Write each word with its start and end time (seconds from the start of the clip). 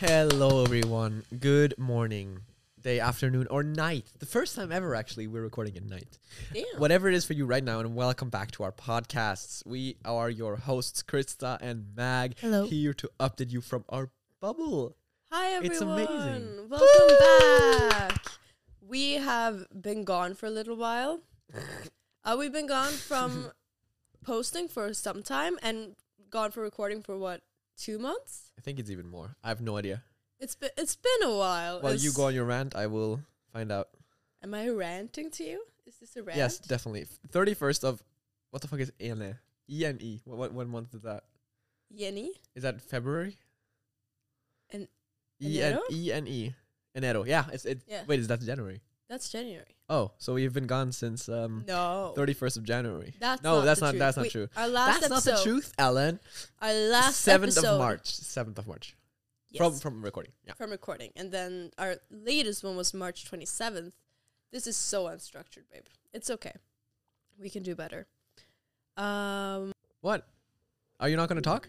Hello, 0.00 0.64
everyone. 0.64 1.24
Good 1.38 1.74
morning, 1.76 2.40
day, 2.80 3.00
afternoon, 3.00 3.46
or 3.50 3.62
night. 3.62 4.06
The 4.18 4.24
first 4.24 4.56
time 4.56 4.72
ever, 4.72 4.94
actually, 4.94 5.26
we're 5.26 5.42
recording 5.42 5.76
at 5.76 5.84
night. 5.84 6.16
Damn. 6.54 6.64
Whatever 6.78 7.08
it 7.08 7.14
is 7.14 7.26
for 7.26 7.34
you 7.34 7.44
right 7.44 7.62
now, 7.62 7.80
and 7.80 7.94
welcome 7.94 8.30
back 8.30 8.50
to 8.52 8.62
our 8.62 8.72
podcasts. 8.72 9.62
We 9.66 9.98
are 10.06 10.30
your 10.30 10.56
hosts, 10.56 11.02
Krista 11.02 11.58
and 11.60 11.94
Mag, 11.94 12.38
Hello. 12.40 12.64
here 12.66 12.94
to 12.94 13.10
update 13.20 13.52
you 13.52 13.60
from 13.60 13.84
our 13.90 14.08
bubble. 14.40 14.96
Hi 15.30 15.50
everyone. 15.50 15.70
It's 15.70 15.82
amazing. 15.82 16.68
Welcome 16.70 17.90
back. 17.90 18.26
We 18.80 19.12
have 19.16 19.66
been 19.82 20.04
gone 20.04 20.32
for 20.34 20.46
a 20.46 20.50
little 20.50 20.76
while. 20.76 21.20
Uh, 22.24 22.36
we've 22.38 22.54
been 22.54 22.66
gone 22.66 22.92
from 22.92 23.50
posting 24.24 24.66
for 24.66 24.94
some 24.94 25.22
time 25.22 25.58
and 25.62 25.94
gone 26.30 26.52
for 26.52 26.62
recording 26.62 27.02
for 27.02 27.18
what 27.18 27.42
two 27.80 27.98
months? 27.98 28.52
I 28.58 28.60
think 28.60 28.78
it's 28.78 28.90
even 28.90 29.08
more. 29.08 29.36
I 29.42 29.48
have 29.48 29.60
no 29.60 29.76
idea. 29.76 30.02
It's 30.38 30.54
been 30.54 30.70
it's 30.76 30.96
been 30.96 31.22
a 31.24 31.36
while. 31.36 31.80
While 31.80 31.94
you 31.94 32.12
go 32.12 32.26
on 32.26 32.34
your 32.34 32.44
rant, 32.44 32.76
I 32.76 32.86
will 32.86 33.20
find 33.52 33.72
out. 33.72 33.88
Am 34.42 34.54
I 34.54 34.68
ranting 34.68 35.30
to 35.32 35.44
you? 35.44 35.64
Is 35.86 35.96
this 35.96 36.16
a 36.16 36.22
rant? 36.22 36.38
Yes, 36.38 36.58
definitely. 36.58 37.06
Thirty 37.30 37.54
first 37.54 37.84
of 37.84 38.02
what 38.50 38.62
the 38.62 38.68
fuck 38.68 38.80
is 38.80 38.92
Ene? 39.00 39.36
E 39.68 39.84
N 39.84 39.98
E. 40.00 40.20
What, 40.24 40.38
what 40.38 40.52
what 40.52 40.68
month 40.68 40.94
is 40.94 41.02
that? 41.02 41.24
Yenny. 41.92 42.28
Is 42.54 42.62
that 42.62 42.80
February? 42.80 43.36
And 44.72 44.88
E 45.42 45.62
N? 45.62 45.78
E 45.90 46.12
N 46.12 46.26
E. 46.26 46.54
Enero. 46.96 47.26
Yeah. 47.26 47.44
It's 47.52 47.64
it. 47.64 47.82
Yeah. 47.86 48.02
Wait, 48.06 48.20
is 48.20 48.28
that 48.28 48.40
January? 48.40 48.80
That's 49.10 49.28
January. 49.28 49.76
Oh, 49.90 50.12
so 50.18 50.34
we've 50.34 50.52
been 50.54 50.68
gone 50.68 50.92
since 50.92 51.28
um 51.28 51.64
No. 51.66 52.12
thirty 52.14 52.32
first 52.32 52.56
of 52.56 52.62
January. 52.64 53.12
That's 53.18 53.42
no, 53.42 53.56
not 53.56 53.64
that's 53.64 53.80
the 53.80 53.86
not 53.86 53.90
truth. 53.90 53.98
that's 54.00 54.16
not 54.16 54.30
true. 54.30 54.48
Our 54.56 54.68
last 54.68 55.00
that's 55.00 55.12
episode. 55.12 55.30
not 55.32 55.38
the 55.38 55.44
truth, 55.44 55.72
Ellen. 55.78 56.20
Our 56.62 56.72
last 56.72 57.16
Seventh 57.20 57.56
of 57.58 57.64
March. 57.78 58.06
Seventh 58.06 58.58
of 58.58 58.66
March. 58.68 58.96
Yes. 59.50 59.58
From 59.58 59.74
from 59.80 60.02
recording. 60.04 60.30
Yeah. 60.46 60.54
from 60.54 60.70
recording. 60.70 61.10
And 61.16 61.32
then 61.32 61.72
our 61.76 61.96
latest 62.08 62.62
one 62.62 62.76
was 62.76 62.94
March 62.94 63.28
27th. 63.28 63.90
This 64.52 64.68
is 64.68 64.76
so 64.76 65.06
unstructured, 65.06 65.66
babe. 65.72 65.82
It's 66.14 66.30
okay. 66.30 66.52
We 67.36 67.50
can 67.50 67.64
do 67.64 67.74
better. 67.74 68.06
Um, 68.96 69.72
What? 70.02 70.26
Are 71.00 71.08
you 71.08 71.16
not 71.16 71.28
gonna 71.28 71.40
talk? 71.40 71.68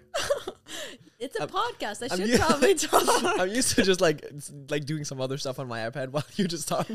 it's 1.19 1.35
a 1.37 1.41
I'm- 1.41 1.49
podcast. 1.49 2.03
I 2.03 2.13
I'm 2.13 2.19
should 2.29 2.39
probably 2.39 2.75
talk. 2.87 3.39
I'm 3.39 3.49
used 3.49 3.75
to 3.77 3.81
just 3.83 3.99
like 4.01 4.29
like 4.69 4.85
doing 4.85 5.05
some 5.05 5.19
other 5.19 5.39
stuff 5.39 5.57
on 5.57 5.67
my 5.67 5.79
iPad 5.89 6.09
while 6.09 6.23
you 6.35 6.47
just 6.47 6.67
talk. 6.67 6.87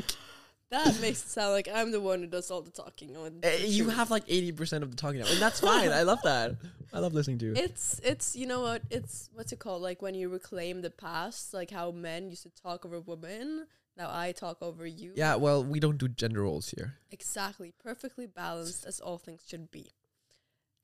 That 0.69 0.99
makes 1.01 1.23
it 1.23 1.29
sound 1.29 1.51
like 1.53 1.67
I'm 1.73 1.91
the 1.91 2.01
one 2.01 2.19
who 2.21 2.27
does 2.27 2.51
all 2.51 2.61
the 2.61 2.71
talking. 2.71 3.15
on 3.17 3.39
eh, 3.43 3.57
the 3.59 3.67
you 3.67 3.89
have 3.89 4.11
like 4.11 4.23
eighty 4.27 4.51
percent 4.51 4.83
of 4.83 4.91
the 4.91 4.97
talking 4.97 5.19
now, 5.19 5.27
and 5.27 5.41
that's 5.41 5.59
fine. 5.59 5.91
I 5.91 6.03
love 6.03 6.19
that. 6.23 6.55
I 6.93 6.99
love 6.99 7.13
listening 7.13 7.37
to 7.39 7.45
you. 7.47 7.53
It's 7.55 7.99
it's 8.03 8.35
you 8.35 8.47
know 8.47 8.61
what 8.61 8.81
it's 8.89 9.29
what's 9.33 9.51
it 9.51 9.59
called 9.59 9.81
like 9.81 10.01
when 10.01 10.15
you 10.15 10.29
reclaim 10.29 10.81
the 10.81 10.89
past 10.89 11.53
like 11.53 11.71
how 11.71 11.91
men 11.91 12.29
used 12.29 12.43
to 12.43 12.49
talk 12.49 12.85
over 12.85 12.99
women 12.99 13.67
now 13.97 14.09
I 14.11 14.31
talk 14.31 14.57
over 14.61 14.85
you 14.85 15.13
Yeah, 15.15 15.35
well, 15.35 15.63
we 15.63 15.79
don't 15.79 15.97
do 15.97 16.07
gender 16.07 16.43
roles 16.43 16.69
here. 16.69 16.93
exactly 17.11 17.73
perfectly 17.83 18.27
balanced 18.27 18.85
as 18.85 18.99
all 18.99 19.17
things 19.17 19.41
should 19.47 19.71
be 19.71 19.91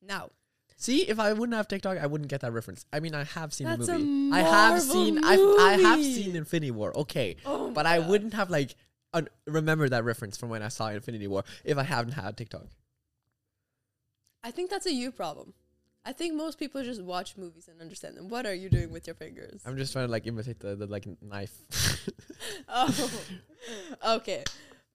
now 0.01 0.29
See, 0.75 1.03
if 1.07 1.19
I 1.19 1.31
wouldn't 1.33 1.55
have 1.55 1.67
TikTok, 1.67 1.99
I 1.99 2.07
wouldn't 2.07 2.29
get 2.31 2.41
that 2.41 2.51
reference. 2.51 2.83
I 2.91 2.99
mean, 2.99 3.13
I 3.13 3.23
have 3.25 3.53
seen 3.53 3.67
That's 3.67 3.85
the 3.85 3.93
a 3.93 3.99
movie. 3.99 4.35
I 4.35 4.41
have 4.41 4.81
seen. 4.81 5.23
I 5.23 5.35
I 5.59 5.73
have 5.79 6.03
seen 6.03 6.35
Infinity 6.35 6.71
War. 6.71 6.91
Okay, 6.97 7.37
oh 7.45 7.69
but 7.71 7.85
I 7.85 7.99
God. 7.99 8.09
wouldn't 8.09 8.33
have 8.33 8.49
like 8.49 8.75
un- 9.13 9.29
remember 9.45 9.89
that 9.89 10.03
reference 10.03 10.37
from 10.37 10.49
when 10.49 10.61
I 10.61 10.69
saw 10.69 10.89
Infinity 10.89 11.27
War 11.27 11.43
if 11.63 11.77
I 11.77 11.83
haven't 11.83 12.13
had 12.13 12.37
TikTok. 12.37 12.67
I 14.43 14.51
think 14.51 14.69
that's 14.69 14.85
a 14.85 14.93
you 14.93 15.11
problem. 15.11 15.53
I 16.05 16.11
think 16.11 16.35
most 16.35 16.59
people 16.59 16.83
just 16.83 17.01
watch 17.01 17.37
movies 17.37 17.69
and 17.69 17.79
understand 17.79 18.17
them. 18.17 18.27
What 18.27 18.45
are 18.45 18.53
you 18.53 18.69
doing 18.69 18.91
with 18.91 19.07
your 19.07 19.15
fingers? 19.15 19.61
I'm 19.65 19.77
just 19.77 19.93
trying 19.93 20.05
to 20.05 20.11
like 20.11 20.27
imitate 20.27 20.59
the, 20.59 20.75
the 20.75 20.85
like 20.85 21.07
knife. 21.21 21.53
oh, 22.67 23.11
okay. 24.17 24.43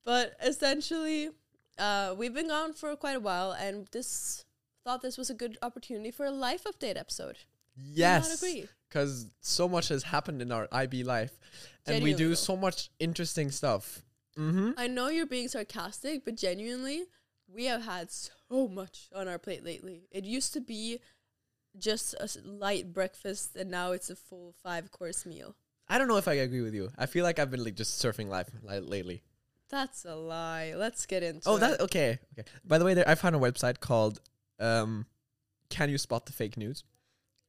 But 0.04 0.37
essentially, 0.44 1.31
uh, 1.78 2.14
we've 2.16 2.34
been 2.34 2.48
gone 2.48 2.75
for 2.75 2.94
quite 2.97 3.16
a 3.16 3.20
while, 3.20 3.53
and 3.53 3.87
this 3.91 4.44
thought 4.84 5.00
this 5.00 5.16
was 5.16 5.31
a 5.31 5.34
good 5.34 5.56
opportunity 5.62 6.10
for 6.10 6.26
a 6.26 6.31
life 6.31 6.64
update 6.64 6.98
episode. 6.98 7.38
Yes, 7.76 8.43
agree? 8.43 8.66
because 8.88 9.26
so 9.41 9.69
much 9.69 9.88
has 9.88 10.03
happened 10.03 10.43
in 10.43 10.53
our 10.53 10.69
IB 10.72 11.04
life, 11.04 11.38
and 11.87 12.03
we 12.03 12.12
do 12.12 12.34
so 12.34 12.56
much 12.56 12.91
interesting 12.98 13.50
stuff. 13.50 14.03
Mm-hmm. 14.38 14.71
I 14.76 14.87
know 14.87 15.09
you're 15.09 15.26
being 15.26 15.49
sarcastic, 15.49 16.25
but 16.25 16.37
genuinely, 16.37 17.04
we 17.53 17.65
have 17.65 17.82
had 17.84 18.10
so 18.10 18.69
much 18.69 19.09
on 19.15 19.26
our 19.28 19.38
plate 19.38 19.65
lately. 19.65 20.03
It 20.12 20.25
used 20.25 20.53
to 20.53 20.60
be 20.60 21.00
just 21.76 22.15
a 22.15 22.28
light 22.44 22.93
breakfast, 22.93 23.56
and 23.56 23.71
now 23.71 23.93
it's 23.93 24.10
a 24.10 24.16
full 24.16 24.54
five 24.62 24.91
course 24.93 25.26
meal. 25.26 25.56
I 25.88 25.99
don't 25.99 26.09
know 26.09 26.19
if 26.19 26.28
I 26.28 26.34
agree 26.34 26.60
with 26.60 26.75
you. 26.75 26.91
I 26.99 27.06
feel 27.06 27.25
like 27.25 27.38
I've 27.38 27.50
been 27.50 27.65
like 27.65 27.75
just 27.75 28.03
surfing 28.03 28.28
life 28.28 28.49
lately. 28.62 29.22
That's 29.71 30.04
a 30.04 30.15
lie. 30.15 30.75
Let's 30.76 31.05
get 31.06 31.22
into 31.22 31.38
it. 31.38 31.47
Oh, 31.47 31.59
that 31.59 31.81
okay. 31.81 32.19
Okay. 32.38 32.49
By 32.65 32.78
the 32.78 32.84
way, 32.84 32.94
there, 32.94 33.09
I 33.09 33.15
found 33.15 33.34
a 33.37 33.38
website 33.38 33.81
called 33.81 34.20
um, 34.60 35.06
"Can 35.69 35.91
You 35.91 35.99
Spot 35.99 36.25
the 36.26 36.32
Fake 36.32 36.56
News?" 36.56 36.84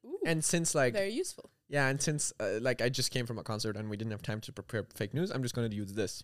Ooh, 0.06 0.20
And 0.26 0.44
since 0.44 0.74
like 0.74 0.94
very 0.94 1.12
useful. 1.12 1.50
yeah, 1.70 1.88
and 1.88 2.02
since 2.02 2.34
uh, 2.40 2.60
like 2.62 2.82
I 2.82 2.90
just 2.90 3.12
came 3.12 3.26
from 3.26 3.38
a 3.38 3.44
concert 3.44 3.76
and 3.78 3.90
we 3.90 3.98
didn't 3.98 4.12
have 4.12 4.22
time 4.22 4.42
to 4.42 4.52
prepare 4.52 4.86
fake 4.96 5.14
news, 5.14 5.32
I'm 5.32 5.44
just 5.44 5.56
going 5.56 5.70
to 5.70 5.76
use 5.76 5.94
this. 5.94 6.24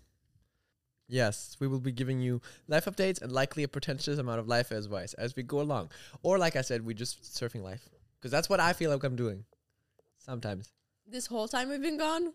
Yes, 1.08 1.56
we 1.60 1.68
will 1.68 1.80
be 1.80 1.92
giving 1.92 2.20
you 2.20 2.42
life 2.68 2.86
updates 2.86 3.22
and 3.22 3.32
likely 3.32 3.64
a 3.64 3.68
pretentious 3.68 4.18
amount 4.18 4.40
of 4.40 4.48
life 4.48 4.72
advice 4.72 5.14
as 5.14 5.36
we 5.36 5.44
go 5.44 5.62
along. 5.62 5.92
Or 6.24 6.38
like 6.38 6.56
I 6.56 6.62
said, 6.62 6.86
we're 6.86 6.94
just 6.94 7.24
surfing 7.24 7.62
life 7.62 7.88
because 8.20 8.32
that's 8.32 8.50
what 8.50 8.60
I 8.60 8.74
feel 8.74 8.90
like 8.92 9.04
I'm 9.04 9.16
doing. 9.16 9.46
Sometimes. 10.18 10.72
This 11.08 11.28
whole 11.28 11.48
time 11.48 11.70
we've 11.70 11.82
been 11.82 12.00
gone, 12.00 12.34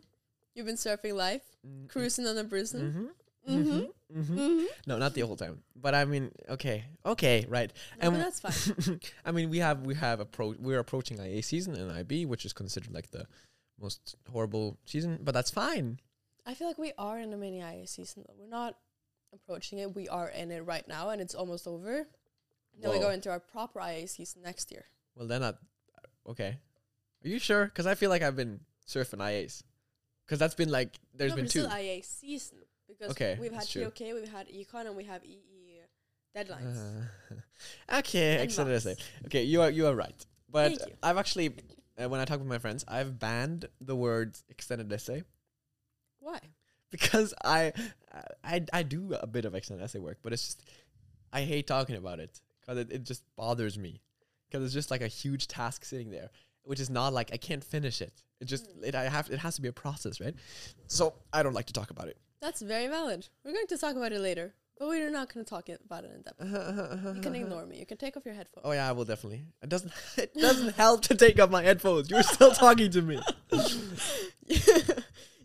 you've 0.55 0.67
been 0.67 0.77
surfing 0.77 1.15
life, 1.15 1.43
cruising 1.89 2.27
on 2.27 2.39
a 2.39 2.45
bruising. 2.45 2.81
Mm-hmm. 2.81 3.07
Mm-hmm. 3.49 3.79
Mm-hmm. 4.19 4.21
Mm-hmm. 4.21 4.65
No, 4.87 4.99
not 4.99 5.15
the 5.15 5.23
whole 5.23 5.37
time. 5.37 5.63
But 5.75 5.95
I 5.95 6.05
mean, 6.05 6.31
okay, 6.49 6.85
okay, 7.05 7.47
right. 7.49 7.73
No, 8.01 8.11
And 8.11 8.21
that's 8.21 8.41
fine. 8.41 9.01
I 9.25 9.33
mean, 9.33 9.51
we 9.51 9.59
have 9.59 9.81
we 9.85 9.95
have 9.95 10.21
appro- 10.21 10.61
we're 10.61 10.79
approaching 10.79 11.19
IA 11.19 11.43
season 11.43 11.75
and 11.75 11.91
IB, 11.91 12.27
which 12.27 12.45
is 12.45 12.53
considered 12.53 12.93
like 12.93 13.11
the 13.11 13.27
most 13.81 14.15
horrible 14.31 14.79
season, 14.85 15.19
but 15.23 15.33
that's 15.33 15.51
fine. 15.51 15.99
I 16.47 16.55
feel 16.55 16.67
like 16.67 16.79
we 16.79 16.93
are 16.99 17.19
in 17.19 17.33
a 17.33 17.37
mini 17.37 17.61
IA 17.61 17.87
season 17.87 18.25
though. 18.27 18.35
We're 18.39 18.49
not 18.49 18.77
approaching 19.33 19.79
it. 19.79 19.95
We 19.95 20.09
are 20.09 20.29
in 20.29 20.51
it 20.51 20.61
right 20.61 20.87
now, 20.87 21.11
and 21.11 21.21
it's 21.21 21.35
almost 21.35 21.67
over. 21.67 22.07
Then 22.81 22.91
we 22.91 22.99
go 22.99 23.11
into 23.11 23.31
our 23.31 23.41
proper 23.41 23.81
IA 23.81 24.09
season 24.09 24.43
next 24.43 24.71
year. 24.71 24.87
Well, 25.15 25.27
then 25.27 25.43
I, 25.43 25.53
okay. 26.29 26.59
Are 27.25 27.29
you 27.29 27.39
sure? 27.39 27.67
Because 27.67 27.87
I 27.87 27.95
feel 27.95 28.09
like 28.09 28.23
I've 28.23 28.37
been 28.37 28.61
surfing 28.89 29.19
IAs. 29.19 29.63
Because 30.25 30.39
that's 30.39 30.55
been 30.55 30.71
like 30.71 30.99
there's 31.15 31.31
no, 31.31 31.37
been 31.37 31.49
two. 31.49 31.67
IA 31.67 32.03
season 32.03 32.59
because 32.89 33.11
Okay, 33.11 33.37
we've 33.41 33.51
had 33.51 33.63
that's 33.63 33.73
true. 33.73 33.91
We've 34.01 34.31
had 34.31 34.49
Econ, 34.49 34.87
and 34.87 34.97
we 34.97 35.05
have 35.05 35.25
EE 35.25 35.81
deadlines. 36.37 36.79
Uh, 37.91 37.99
okay, 37.99 38.43
extended 38.43 38.75
essay. 38.75 38.97
Okay, 39.27 39.43
you 39.43 39.61
are 39.63 39.71
you 39.71 39.87
are 39.87 39.95
right. 39.95 40.27
But. 40.49 40.81
I've 41.03 41.19
actually 41.19 41.55
uh, 42.01 42.09
when 42.09 42.21
I 42.21 42.25
talk 42.25 42.39
with 42.39 42.49
my 42.49 42.59
friends, 42.59 42.85
I've 42.89 43.19
banned 43.19 43.67
the 43.81 43.97
words 43.97 44.45
extended 44.49 44.91
essay 44.93 45.25
Why? 46.21 46.39
because 46.91 47.33
I 47.45 47.73
I 48.43 48.65
I 48.73 48.83
do 48.83 49.15
a 49.15 49.27
bit 49.27 49.45
of 49.45 49.55
extended 49.55 49.85
essay 49.85 49.99
work, 50.01 50.19
but 50.23 50.33
it's 50.33 50.45
just 50.45 50.65
I 51.33 51.43
hate 51.43 51.67
talking 51.67 51.97
about 51.97 52.19
it 52.21 52.41
because 52.61 52.79
it, 52.79 52.91
it 52.91 53.05
just 53.05 53.23
bothers 53.37 53.79
me 53.79 54.01
because 54.49 54.65
it's 54.65 54.75
just 54.75 54.91
like 54.91 55.01
a 55.01 55.07
huge 55.09 55.47
task 55.47 55.85
sitting 55.85 56.11
there, 56.11 56.31
which 56.65 56.81
is 56.81 56.91
not 56.91 57.13
like 57.13 57.31
I 57.33 57.37
can't 57.37 57.63
finish 57.63 58.01
it. 58.03 58.23
It 58.41 58.47
just 58.47 58.67
Mm. 58.77 58.85
it 58.89 58.95
I 58.95 59.05
have 59.09 59.31
it 59.31 59.39
has 59.39 59.55
to 59.57 59.63
be 59.63 59.69
a 59.69 59.73
process, 59.73 60.21
right? 60.21 60.35
So 60.89 61.15
I 61.33 61.43
don't 61.45 61.55
like 61.55 61.67
to 61.67 61.73
talk 61.73 61.91
about 61.91 62.09
it. 62.09 62.17
That's 62.41 62.61
very 62.63 62.89
valid. 62.89 63.29
We're 63.45 63.53
going 63.53 63.67
to 63.69 63.77
talk 63.79 63.95
about 63.97 64.13
it 64.13 64.21
later, 64.21 64.55
but 64.79 64.89
we're 64.89 65.11
not 65.11 65.33
going 65.33 65.45
to 65.45 65.49
talk 65.51 65.69
about 65.69 66.05
it 66.05 66.11
in 66.15 66.23
depth. 66.23 67.15
You 67.17 67.21
can 67.21 67.35
ignore 67.41 67.67
me. 67.67 67.79
You 67.79 67.85
can 67.87 67.99
take 67.99 68.17
off 68.17 68.25
your 68.25 68.35
headphones. 68.35 68.65
Oh 68.67 68.73
yeah, 68.73 68.89
I 68.89 68.93
will 68.93 69.05
definitely. 69.05 69.45
It 69.63 69.69
doesn't 69.69 69.93
it 70.17 70.35
doesn't 70.35 70.75
help 70.75 71.03
to 71.03 71.15
take 71.15 71.39
off 71.39 71.51
my 71.51 71.63
headphones. 71.63 72.11
You're 72.11 72.23
still 72.25 72.51
talking 72.51 72.91
to 72.91 73.03
me. 73.03 73.21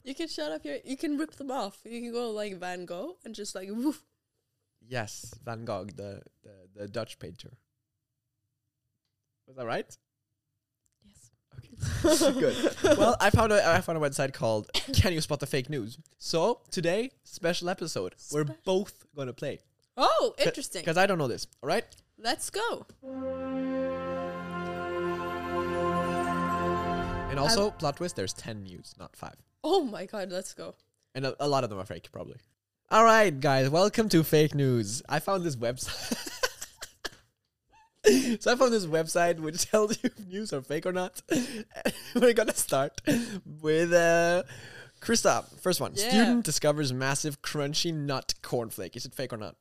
you 0.06 0.16
can 0.16 0.28
shut 0.30 0.52
up 0.52 0.64
your. 0.64 0.78
You 0.86 0.96
can 0.96 1.18
rip 1.18 1.32
them 1.36 1.52
off. 1.52 1.80
You 1.84 2.00
can 2.02 2.12
go 2.14 2.30
like 2.32 2.58
Van 2.60 2.86
Gogh 2.86 3.18
and 3.26 3.36
just 3.36 3.56
like 3.56 3.68
woof. 3.70 4.04
Yes, 4.88 5.34
Van 5.44 5.66
Gogh, 5.66 5.86
the 5.86 6.22
the, 6.44 6.54
the 6.82 6.88
Dutch 6.88 7.20
painter. 7.20 7.52
Was 9.48 9.58
that 9.58 9.66
right? 9.66 9.98
Yes. 11.04 11.32
Okay. 12.24 12.40
Good. 12.40 12.98
Well, 12.98 13.16
I 13.20 13.30
found 13.32 13.52
a 13.52 13.68
I 13.68 13.82
found 13.82 13.98
a 13.98 14.02
website 14.02 14.34
called 14.34 14.70
Can 14.94 15.12
You 15.14 15.22
Spot 15.22 15.40
the 15.40 15.46
Fake 15.48 15.70
News? 15.70 15.98
So 16.18 16.62
today, 16.72 17.12
special 17.24 17.70
episode. 17.70 18.16
We're 18.32 18.46
both 18.64 19.06
gonna 19.16 19.34
play 19.34 19.60
Oh, 19.98 20.34
interesting. 20.38 20.82
because 20.82 20.98
I 20.98 21.06
don't 21.06 21.18
know 21.18 21.28
this. 21.28 21.48
All 21.64 21.68
right. 21.68 21.86
Let's 22.18 22.50
go. 22.50 22.86
And 27.30 27.40
also, 27.40 27.72
plot 27.72 27.98
twist: 27.98 28.16
there's 28.16 28.34
ten 28.34 28.64
news, 28.64 28.94
not 28.98 29.16
five, 29.16 29.36
Oh 29.68 29.84
my 29.84 30.06
god, 30.06 30.32
let's 30.32 30.54
go. 30.54 30.76
and 31.16 31.26
a, 31.26 31.36
a 31.44 31.48
lot 31.48 31.64
of 31.64 31.72
them 31.72 31.80
are 31.80 31.86
fake, 31.86 32.10
probably. 32.12 32.38
All 32.92 33.04
right, 33.04 33.38
guys, 33.40 33.68
welcome 33.68 34.08
to 34.10 34.24
fake 34.24 34.54
news. 34.54 35.02
I 35.10 35.18
found 35.20 35.44
this 35.44 35.56
website. 35.56 36.22
so 38.40 38.52
I 38.52 38.56
found 38.56 38.72
this 38.74 38.86
website 38.86 39.40
which 39.40 39.66
tells 39.72 39.92
you 40.04 40.12
if 40.16 40.28
news 40.28 40.54
are 40.54 40.62
fake 40.62 40.86
or 40.86 40.92
not. 40.92 41.20
We're 42.16 42.34
gonna 42.34 42.54
start 42.54 43.02
with 43.62 43.92
uh, 43.92 44.44
Krista. 45.02 45.46
First 45.62 45.82
one: 45.82 45.94
Yeah. 45.96 46.10
Student 46.10 46.46
discovers 46.46 46.94
massive 46.94 47.42
crunchy 47.42 47.92
nut 47.92 48.36
cornflake. 48.44 48.96
Is 48.96 49.06
it 49.08 49.16
fake 49.16 49.34
or 49.34 49.38
not? 49.38 49.56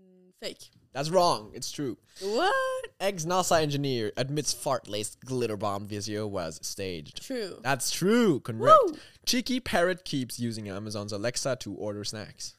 Mm, 0.00 0.32
Fake. 0.40 0.70
That's 0.92 1.10
wrong. 1.10 1.50
It's 1.54 1.70
true. 1.70 1.96
What? 2.20 2.54
Ex 3.00 3.24
NASA 3.24 3.60
engineer 3.60 4.12
admits 4.16 4.52
fart-laced 4.52 5.24
glitter 5.24 5.56
bomb 5.56 5.86
video 5.86 6.26
was 6.26 6.58
staged. 6.62 7.22
True. 7.24 7.58
That's 7.62 7.90
true. 7.90 8.40
Correct. 8.40 8.60
Woo! 8.60 8.96
Cheeky 9.26 9.60
parrot 9.60 10.04
keeps 10.04 10.40
using 10.40 10.68
Amazon's 10.68 11.12
Alexa 11.12 11.56
to 11.60 11.74
order 11.74 12.02
snacks. 12.04 12.56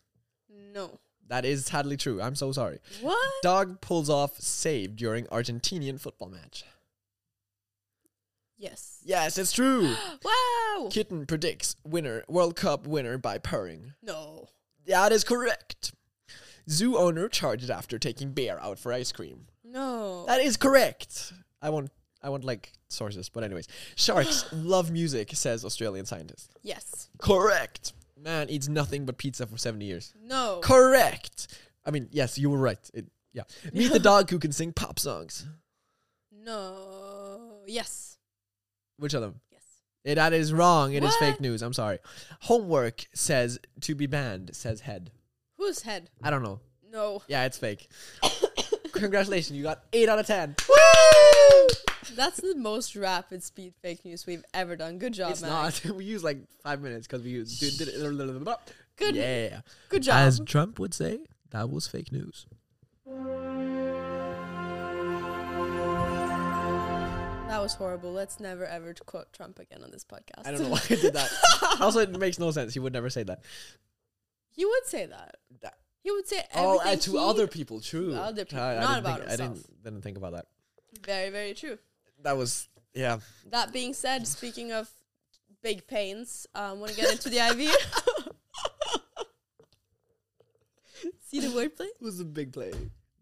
No. 0.73 0.99
That 1.27 1.45
is 1.45 1.65
sadly 1.65 1.97
true. 1.97 2.21
I'm 2.21 2.35
so 2.35 2.51
sorry. 2.51 2.79
What? 3.01 3.17
Dog 3.43 3.81
pulls 3.81 4.09
off 4.09 4.39
save 4.39 4.95
during 4.95 5.25
Argentinian 5.25 5.99
football 5.99 6.29
match. 6.29 6.63
Yes. 8.57 8.99
Yes, 9.03 9.37
it's 9.37 9.51
true. 9.51 9.95
Wow. 10.23 10.89
Kitten 10.91 11.25
predicts 11.25 11.75
winner 11.83 12.23
World 12.27 12.55
Cup 12.55 12.87
winner 12.87 13.17
by 13.17 13.37
purring. 13.37 13.93
No. 14.01 14.49
That 14.85 15.11
is 15.11 15.23
correct. 15.23 15.93
Zoo 16.69 16.97
owner 16.97 17.27
charged 17.27 17.69
after 17.69 17.97
taking 17.99 18.31
bear 18.31 18.61
out 18.61 18.77
for 18.79 18.93
ice 18.93 19.11
cream. 19.11 19.47
No. 19.63 20.25
That 20.27 20.41
is 20.41 20.57
correct. 20.57 21.33
I 21.61 21.69
want 21.69 21.89
I 22.21 22.29
want 22.29 22.43
like 22.43 22.71
sources, 22.89 23.29
but 23.29 23.43
anyways. 23.43 23.67
Sharks 23.95 24.45
love 24.53 24.91
music, 24.91 25.31
says 25.33 25.63
Australian 25.65 26.05
scientist. 26.05 26.51
yes. 26.61 27.09
Correct. 27.17 27.93
Man 28.21 28.49
eats 28.49 28.67
nothing 28.67 29.05
but 29.05 29.17
pizza 29.17 29.47
for 29.47 29.57
70 29.57 29.85
years. 29.85 30.13
No. 30.21 30.59
Correct. 30.61 31.47
I 31.85 31.91
mean, 31.91 32.09
yes, 32.11 32.37
you 32.37 32.49
were 32.49 32.57
right. 32.57 32.77
It, 32.93 33.05
yeah. 33.33 33.43
Meet 33.73 33.93
the 33.93 33.99
dog 33.99 34.29
who 34.29 34.39
can 34.39 34.51
sing 34.51 34.73
pop 34.73 34.99
songs. 34.99 35.45
no. 36.31 37.61
Yes. 37.67 38.17
Which 38.97 39.13
of 39.13 39.21
them? 39.21 39.35
Yes. 39.51 39.63
Eh, 40.05 40.15
that 40.15 40.33
is 40.33 40.51
wrong. 40.51 40.93
It 40.93 41.03
is 41.03 41.11
What? 41.11 41.19
fake 41.19 41.39
news. 41.39 41.61
I'm 41.61 41.73
sorry. 41.73 41.99
Homework 42.41 43.05
says 43.13 43.59
to 43.81 43.95
be 43.95 44.07
banned, 44.07 44.51
says 44.55 44.81
head. 44.81 45.11
Whose 45.59 45.81
head? 45.81 46.09
I 46.23 46.29
don't 46.29 46.41
know. 46.41 46.61
No. 46.89 47.21
Yeah, 47.27 47.43
it's 47.43 47.57
fake. 47.57 47.89
Congratulations, 48.93 49.57
you 49.57 49.61
got 49.63 49.83
8 49.91 50.07
out 50.07 50.19
of 50.19 50.25
10. 50.25 50.55
Woo! 50.69 51.67
That's 52.15 52.39
the 52.39 52.55
most 52.55 52.95
rapid 52.95 53.43
speed 53.43 53.73
fake 53.81 54.05
news 54.05 54.25
we've 54.25 54.45
ever 54.53 54.77
done. 54.77 54.97
Good 54.99 55.13
job, 55.13 55.31
It's 55.31 55.41
man. 55.41 55.51
not. 55.51 55.83
we 55.95 56.05
used 56.05 56.23
like 56.23 56.37
5 56.63 56.81
minutes 56.81 57.07
because 57.07 57.23
we 57.23 57.31
used, 57.31 57.59
did, 57.59 57.77
did 57.77 57.89
it. 57.89 58.57
Good. 58.95 59.15
Yeah. 59.15 59.61
Good 59.89 60.03
job. 60.03 60.15
As 60.15 60.39
Trump 60.45 60.79
would 60.79 60.93
say, 60.93 61.19
that 61.51 61.69
was 61.69 61.87
fake 61.87 62.13
news. 62.13 62.45
that 67.49 67.61
was 67.61 67.73
horrible. 67.73 68.13
Let's 68.13 68.39
never 68.39 68.65
ever 68.65 68.93
quote 69.05 69.33
Trump 69.33 69.59
again 69.59 69.83
on 69.83 69.91
this 69.91 70.05
podcast. 70.05 70.45
I 70.47 70.51
don't 70.51 70.61
know 70.63 70.69
why 70.69 70.81
I 70.89 70.95
did 70.95 71.13
that. 71.13 71.29
also, 71.81 71.99
it 71.99 72.17
makes 72.17 72.39
no 72.39 72.51
sense. 72.51 72.73
He 72.73 72.79
would 72.79 72.93
never 72.93 73.09
say 73.09 73.23
that. 73.23 73.41
He 74.51 74.65
would 74.65 74.85
say 74.85 75.05
that. 75.05 75.35
That- 75.61 75.77
He 76.01 76.11
would 76.11 76.27
say 76.27 76.43
Oh, 76.55 76.79
everything 76.79 76.93
uh, 76.97 77.01
to 77.01 77.11
he- 77.11 77.17
other 77.17 77.47
people, 77.47 77.79
true. 77.81 78.13
Other 78.15 78.45
people, 78.45 78.63
I, 78.63 78.75
I 78.75 78.79
not 78.79 78.87
didn't 78.95 78.99
about 79.05 79.19
think, 79.19 79.31
I 79.31 79.35
didn't, 79.35 79.83
didn't 79.83 80.01
think 80.01 80.17
about 80.17 80.33
that. 80.33 80.45
Very, 81.05 81.29
very 81.29 81.53
true. 81.53 81.77
That 82.23 82.35
was, 82.37 82.67
yeah. 82.93 83.19
That 83.51 83.71
being 83.73 83.93
said, 83.93 84.27
speaking 84.27 84.71
of 84.71 84.89
big 85.61 85.85
pains, 85.87 86.47
um, 86.55 86.79
want 86.79 86.91
to 86.93 86.97
get 87.01 87.11
into 87.11 87.29
the 87.29 87.39
IB? 87.49 87.69
See 91.27 91.39
the 91.39 91.47
wordplay? 91.47 91.85
It 91.87 92.01
was 92.01 92.19
a 92.19 92.25
big 92.25 92.51
play. 92.53 92.71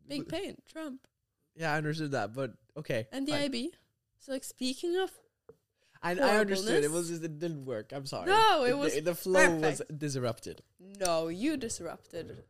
Big 0.07 0.27
pain, 0.29 0.55
Trump, 0.71 1.05
Yeah, 1.55 1.73
I 1.73 1.77
understood 1.77 2.11
that, 2.11 2.33
but 2.33 2.53
okay. 2.77 3.07
and 3.11 3.27
the 3.27 3.33
fine. 3.33 3.41
IB. 3.41 3.71
So, 4.19 4.31
like, 4.31 4.45
speaking 4.45 4.95
of, 4.95 5.11
I, 6.07 6.11
I 6.11 6.37
understood. 6.37 6.83
It 6.85 6.91
was 6.91 7.09
just, 7.09 7.23
it 7.23 7.37
didn't 7.39 7.65
work. 7.65 7.91
I'm 7.93 8.05
sorry. 8.05 8.27
No, 8.27 8.63
it 8.63 8.69
the- 8.71 8.77
was 8.77 9.01
the, 9.01 9.15
flow 9.15 9.55
was 9.57 9.81
disrupted. 9.97 10.61
no, 10.79 11.27
you 11.27 11.57
disrupted. 11.57 12.43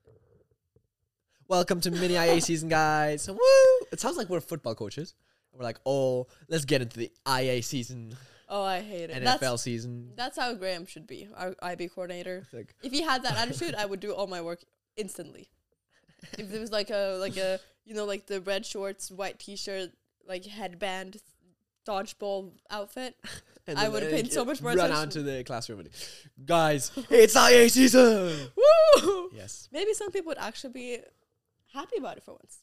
Welcome 1.48 1.82
to 1.82 1.92
mini 1.92 2.16
IA 2.16 2.40
season, 2.42 2.70
guys. 2.70 3.28
Woo! 3.30 3.38
It 3.92 4.00
sounds 4.00 4.16
like 4.18 4.30
we're 4.30 4.42
football 4.42 4.76
coaches. 4.76 5.16
We're 5.54 5.64
like, 5.64 5.80
oh, 5.88 6.28
let's 6.50 6.66
get 6.66 6.82
into 6.84 6.98
the 7.00 7.12
IA 7.28 7.64
season, 7.64 8.16
Oh, 8.50 8.62
I 8.64 8.80
hate 8.82 9.10
it. 9.10 9.24
NFL 9.24 9.40
That's, 9.40 9.62
season. 9.64 10.12
that's 10.16 10.38
how 10.38 10.54
Graham 10.54 10.86
should 10.86 11.06
be, 11.08 11.28
our 11.36 11.54
IB 11.62 11.90
coordinator. 11.90 12.46
Like, 12.54 12.76
If 12.84 12.92
he 12.94 13.02
had 13.02 13.24
that 13.24 13.36
attitude, 13.38 13.74
I 13.76 13.86
would 13.86 14.00
do 14.00 14.14
all 14.14 14.28
my 14.28 14.40
work 14.42 14.64
instantly. 14.96 15.50
if 16.38 16.50
there 16.50 16.62
was 16.62 16.72
like 16.72 16.90
a 16.90 17.18
like 17.20 17.36
a 17.38 17.60
you 17.86 17.94
know 17.94 18.06
like 18.06 18.28
the 18.28 18.40
red 18.42 18.66
shorts, 18.66 19.12
white 19.12 19.40
t-shirt, 19.40 19.90
like 20.28 20.46
headband, 20.46 21.18
dodgeball 21.88 22.52
outfit. 22.70 23.16
and 23.68 23.78
I 23.80 23.90
would've 23.90 24.10
uh, 24.12 24.16
paid 24.16 24.32
so 24.32 24.44
much 24.46 24.62
more 24.62 24.72
Run 24.72 24.80
attention. 24.92 24.98
out 25.04 25.12
to 25.12 25.24
the 25.24 25.44
classroom. 25.44 25.80
And, 25.82 25.90
guys, 26.46 26.92
it's 27.10 27.36
IA 27.36 27.70
season. 27.70 28.50
Woo! 29.04 29.30
Yes. 29.34 29.70
Maybe 29.72 29.94
some 29.94 30.12
people 30.12 30.30
would 30.32 30.38
actually 30.38 30.74
be 30.74 30.98
happy 31.74 31.98
about 31.98 32.18
it 32.18 32.24
for 32.24 32.32
once. 32.32 32.60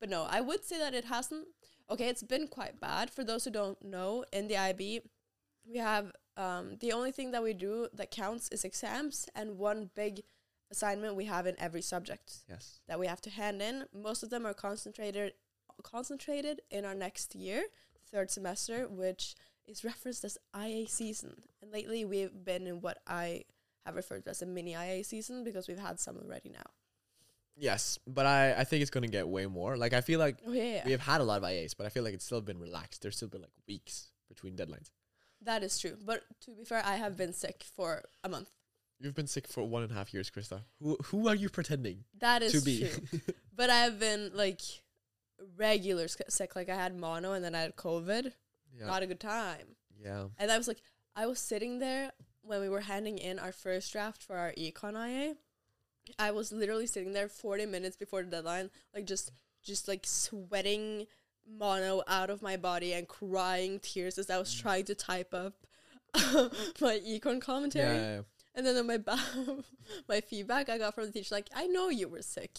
But 0.00 0.10
no, 0.10 0.26
I 0.28 0.40
would 0.40 0.64
say 0.64 0.78
that 0.78 0.94
it 0.94 1.06
hasn't. 1.06 1.46
Okay, 1.90 2.08
it's 2.08 2.22
been 2.22 2.48
quite 2.48 2.80
bad. 2.80 3.10
For 3.10 3.24
those 3.24 3.44
who 3.44 3.50
don't 3.50 3.82
know, 3.84 4.24
in 4.32 4.48
the 4.48 4.56
IB, 4.58 5.02
we 5.70 5.78
have 5.78 6.12
um, 6.36 6.76
the 6.80 6.92
only 6.92 7.12
thing 7.12 7.30
that 7.30 7.42
we 7.42 7.54
do 7.54 7.88
that 7.94 8.10
counts 8.10 8.48
is 8.50 8.64
exams 8.64 9.28
and 9.34 9.56
one 9.58 9.90
big 9.94 10.22
assignment 10.70 11.14
we 11.14 11.24
have 11.26 11.46
in 11.46 11.54
every 11.60 11.80
subject 11.80 12.38
Yes. 12.48 12.80
that 12.88 12.98
we 12.98 13.06
have 13.06 13.20
to 13.22 13.30
hand 13.30 13.62
in. 13.62 13.84
Most 13.94 14.22
of 14.24 14.30
them 14.30 14.44
are 14.44 14.52
concentrated 14.54 15.32
concentrated 15.82 16.62
in 16.70 16.84
our 16.84 16.94
next 16.94 17.34
year, 17.34 17.62
third 18.10 18.30
semester, 18.30 18.86
which 18.88 19.34
is 19.66 19.84
referenced 19.84 20.24
as 20.24 20.38
IA 20.56 20.86
season. 20.88 21.34
And 21.62 21.72
lately 21.72 22.04
we've 22.04 22.32
been 22.44 22.66
in 22.66 22.80
what 22.80 22.98
I 23.06 23.42
have 23.84 23.96
referred 23.96 24.24
to 24.24 24.30
as 24.30 24.42
a 24.42 24.46
mini 24.46 24.72
IA 24.74 25.04
season 25.04 25.44
because 25.44 25.68
we've 25.68 25.78
had 25.78 25.98
some 26.00 26.16
already 26.16 26.50
now. 26.50 26.64
Yes, 27.58 27.98
but 28.06 28.26
I, 28.26 28.52
I 28.52 28.64
think 28.64 28.82
it's 28.82 28.90
gonna 28.90 29.06
get 29.08 29.26
way 29.28 29.46
more. 29.46 29.76
Like 29.76 29.94
I 29.94 30.02
feel 30.02 30.18
like 30.20 30.36
Oh 30.46 30.52
yeah, 30.52 30.82
we 30.84 30.92
have 30.92 31.00
had 31.00 31.20
a 31.20 31.24
lot 31.24 31.38
of 31.38 31.44
IAs, 31.44 31.74
but 31.76 31.86
I 31.86 31.88
feel 31.88 32.02
like 32.04 32.12
it's 32.14 32.24
still 32.24 32.40
been 32.42 32.58
relaxed. 32.58 33.00
There's 33.02 33.16
still 33.16 33.28
been 33.28 33.40
like 33.42 33.50
weeks 33.66 34.08
between 34.28 34.56
deadlines. 34.56 34.90
that 35.42 35.62
is 35.62 35.78
true. 35.78 35.96
But 36.04 36.22
to 36.42 36.50
be 36.50 36.64
fair, 36.64 36.82
I 36.84 36.96
have 36.96 37.16
been 37.16 37.32
sick 37.32 37.64
for 37.74 38.02
a 38.22 38.28
month. 38.28 38.50
You've 38.98 39.14
been 39.14 39.26
sick 39.26 39.46
for 39.48 39.62
one 39.62 39.82
and 39.82 39.92
a 39.92 39.94
half 39.94 40.12
years, 40.12 40.30
Krista. 40.30 40.60
Who 40.82 40.96
who 41.04 41.28
are 41.28 41.34
you 41.34 41.48
pretending 41.48 42.04
That 42.20 42.42
is 42.42 42.52
to 42.52 42.60
be? 42.60 42.88
true. 42.88 43.20
but 43.56 43.70
I 43.70 43.76
have 43.84 43.98
been 43.98 44.32
like 44.34 44.60
regular 45.56 46.08
sick. 46.08 46.56
Like 46.56 46.68
I 46.68 46.74
had 46.74 46.96
mono 46.96 47.32
and 47.32 47.44
then 47.44 47.54
I 47.54 47.60
had 47.62 47.76
COVID. 47.76 48.32
yeah. 48.78 48.86
Not 48.86 49.02
a 49.02 49.06
good 49.06 49.20
time. 49.20 49.76
yeah. 50.02 50.26
And 50.38 50.50
I 50.50 50.58
was 50.58 50.68
like, 50.68 50.82
I 51.14 51.26
was 51.26 51.38
sitting 51.38 51.78
there 51.78 52.12
when 52.42 52.60
we 52.60 52.68
were 52.68 52.82
handing 52.82 53.18
in 53.18 53.38
our 53.38 53.52
first 53.52 53.92
draft 53.92 54.22
for 54.22 54.36
our 54.36 54.52
econ 54.52 54.94
IA. 54.94 55.34
I 56.18 56.30
was 56.30 56.52
literally 56.52 56.86
sitting 56.86 57.12
there 57.12 57.28
40 57.28 57.66
minutes 57.66 57.96
before 57.96 58.22
the 58.22 58.30
deadline, 58.30 58.70
like 58.94 59.06
just, 59.06 59.32
just 59.64 59.88
like 59.88 60.06
sweating 60.06 61.06
mono 61.48 62.02
out 62.06 62.30
of 62.30 62.42
my 62.42 62.56
body 62.56 62.92
and 62.92 63.08
crying 63.08 63.80
tears 63.80 64.18
as 64.18 64.30
I 64.30 64.38
was 64.38 64.54
mm. 64.54 64.60
trying 64.60 64.84
to 64.84 64.94
type 64.94 65.34
up 65.34 65.54
my 66.80 67.00
econ 67.06 67.40
commentary. 67.40 67.96
yeah, 67.96 68.14
yeah. 68.16 68.20
And 68.54 68.66
then 68.66 68.76
on 68.76 68.86
my 68.86 68.98
ba- 68.98 69.18
my 70.08 70.20
feedback 70.20 70.68
I 70.68 70.78
got 70.78 70.94
from 70.94 71.06
the 71.06 71.12
teacher, 71.12 71.34
like, 71.34 71.50
I 71.54 71.66
know 71.66 71.88
you 71.88 72.08
were 72.08 72.22
sick, 72.22 72.58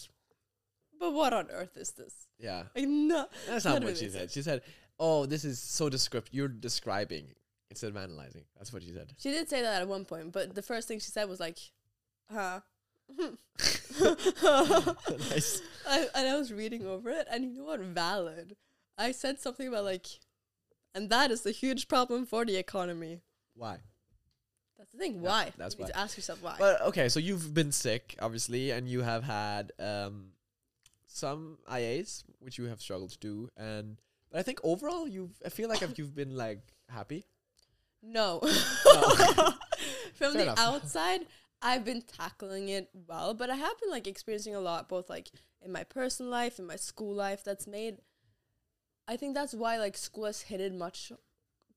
but 0.99 1.13
what 1.13 1.33
on 1.33 1.49
earth 1.51 1.77
is 1.77 1.91
this? 1.91 2.27
Yeah. 2.39 2.63
Like, 2.75 2.87
no, 2.87 3.25
That's 3.47 3.65
not 3.65 3.83
what 3.83 3.97
she 3.97 4.09
said. 4.09 4.31
She 4.31 4.41
said, 4.41 4.61
"Oh, 4.99 5.25
this 5.25 5.45
is 5.45 5.59
so 5.59 5.89
descriptive. 5.89 6.33
You're 6.33 6.47
describing 6.47 7.27
instead 7.69 7.89
of 7.89 7.97
analyzing." 7.97 8.43
That's 8.57 8.71
what 8.71 8.83
she 8.83 8.93
said. 8.93 9.13
She 9.17 9.31
did 9.31 9.49
say 9.49 9.61
that 9.61 9.81
at 9.81 9.87
one 9.87 10.05
point, 10.05 10.31
but 10.31 10.55
the 10.55 10.61
first 10.61 10.87
thing 10.87 10.99
she 10.99 11.11
said 11.11 11.29
was 11.29 11.39
like, 11.39 11.57
huh. 12.31 12.61
nice. 13.99 15.61
I, 15.87 16.07
and 16.13 16.27
I 16.27 16.35
was 16.37 16.51
reading 16.51 16.85
over 16.85 17.09
it, 17.09 17.27
and 17.31 17.43
you 17.43 17.51
know 17.51 17.63
what? 17.63 17.79
Valid. 17.79 18.55
I 18.97 19.11
said 19.11 19.39
something 19.39 19.67
about 19.67 19.85
like, 19.85 20.07
and 20.93 21.09
that 21.09 21.31
is 21.31 21.45
a 21.45 21.51
huge 21.51 21.87
problem 21.87 22.25
for 22.25 22.45
the 22.45 22.57
economy. 22.57 23.21
Why? 23.55 23.77
That's 24.77 24.91
the 24.91 24.97
thing. 24.97 25.21
Why? 25.21 25.51
that's 25.57 25.75
you 25.75 25.79
need 25.79 25.85
why. 25.85 25.91
to 25.91 25.99
ask 25.99 26.17
yourself 26.17 26.41
why. 26.41 26.55
But 26.59 26.81
okay, 26.81 27.09
so 27.09 27.19
you've 27.19 27.53
been 27.53 27.71
sick, 27.71 28.15
obviously, 28.19 28.71
and 28.71 28.87
you 28.87 29.01
have 29.01 29.23
had 29.23 29.71
um, 29.79 30.31
some 31.07 31.57
IAs 31.71 32.23
which 32.39 32.57
you 32.57 32.65
have 32.65 32.81
struggled 32.81 33.11
to 33.11 33.17
do, 33.19 33.49
and 33.57 33.97
but 34.29 34.39
I 34.39 34.43
think 34.43 34.59
overall 34.63 35.07
you've. 35.07 35.41
I 35.45 35.49
feel 35.49 35.69
like 35.69 35.81
you've 35.97 36.15
been 36.15 36.35
like 36.35 36.61
happy. 36.89 37.25
no. 38.03 38.41
Oh, 38.85 39.33
no. 39.37 39.53
From 40.13 40.31
Fair 40.33 40.33
the 40.33 40.41
enough. 40.43 40.59
outside, 40.59 41.21
I've 41.61 41.85
been 41.85 42.01
tackling 42.01 42.69
it 42.69 42.89
well, 43.07 43.33
but 43.33 43.49
I 43.49 43.55
have 43.55 43.79
been 43.79 43.91
like 43.91 44.07
experiencing 44.07 44.55
a 44.55 44.59
lot, 44.59 44.89
both 44.89 45.09
like 45.09 45.29
in 45.61 45.71
my 45.71 45.83
personal 45.83 46.31
life, 46.31 46.57
in 46.59 46.65
my 46.65 46.75
school 46.75 47.13
life. 47.13 47.43
That's 47.43 47.67
made. 47.67 47.97
I 49.07 49.15
think 49.17 49.35
that's 49.35 49.53
why 49.53 49.77
like 49.77 49.95
school 49.97 50.25
has 50.25 50.41
hit 50.41 50.59
it 50.61 50.73
much 50.73 51.11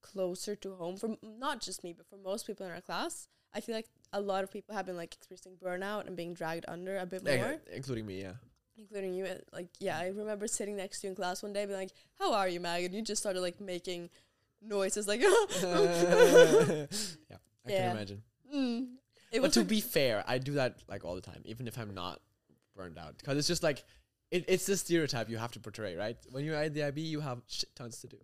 closer 0.02 0.56
to 0.56 0.74
home 0.76 0.96
for 0.96 1.10
m- 1.10 1.18
not 1.38 1.60
just 1.60 1.84
me, 1.84 1.92
but 1.92 2.06
for 2.08 2.16
most 2.16 2.46
people 2.46 2.64
in 2.66 2.72
our 2.72 2.80
class. 2.80 3.28
I 3.52 3.60
feel 3.60 3.74
like 3.74 3.88
a 4.12 4.20
lot 4.20 4.42
of 4.44 4.50
people 4.52 4.74
have 4.74 4.86
been 4.86 4.96
like 4.96 5.14
experiencing 5.14 5.56
burnout 5.62 6.06
and 6.06 6.16
being 6.16 6.34
dragged 6.34 6.64
under 6.68 6.96
a 6.96 7.04
bit 7.06 7.22
Yeah, 7.24 7.36
more. 7.36 7.56
including 7.72 8.06
me, 8.06 8.22
yeah. 8.22 8.34
Including 8.80 9.14
you. 9.14 9.24
uh, 9.26 9.34
Like, 9.52 9.68
yeah, 9.78 9.98
I 9.98 10.08
remember 10.08 10.46
sitting 10.46 10.76
next 10.76 11.00
to 11.00 11.06
you 11.06 11.10
in 11.10 11.16
class 11.16 11.42
one 11.42 11.52
day, 11.52 11.66
being 11.66 11.78
like, 11.78 11.92
"How 12.18 12.32
are 12.34 12.48
you, 12.48 12.60
Mag?" 12.60 12.84
And 12.84 12.94
you 12.94 13.02
just 13.02 13.20
started 13.22 13.40
like 13.40 13.60
making 13.60 14.10
noises, 14.62 15.06
like, 15.08 15.20
yeah, 15.20 16.86
I 17.66 17.70
Yeah. 17.70 17.76
can 17.76 17.90
imagine. 17.90 18.22
mm. 18.54 18.86
It 19.32 19.40
but 19.42 19.52
to 19.52 19.64
be 19.64 19.80
fair, 19.80 20.24
I 20.26 20.38
do 20.38 20.54
that 20.54 20.82
like 20.88 21.04
all 21.04 21.14
the 21.14 21.20
time, 21.20 21.42
even 21.44 21.68
if 21.68 21.78
I'm 21.78 21.94
not 21.94 22.20
burned 22.74 22.98
out, 22.98 23.16
because 23.18 23.38
it's 23.38 23.46
just 23.48 23.62
like 23.62 23.84
it, 24.30 24.44
it's 24.48 24.66
the 24.66 24.76
stereotype 24.76 25.28
you 25.28 25.38
have 25.38 25.52
to 25.52 25.60
portray, 25.60 25.94
right? 25.96 26.16
When 26.32 26.44
you're 26.44 26.56
at 26.56 26.74
the 26.74 26.84
IB, 26.84 27.00
you 27.02 27.20
have 27.20 27.42
shit 27.46 27.74
tons 27.76 28.00
to 28.00 28.08
do. 28.08 28.16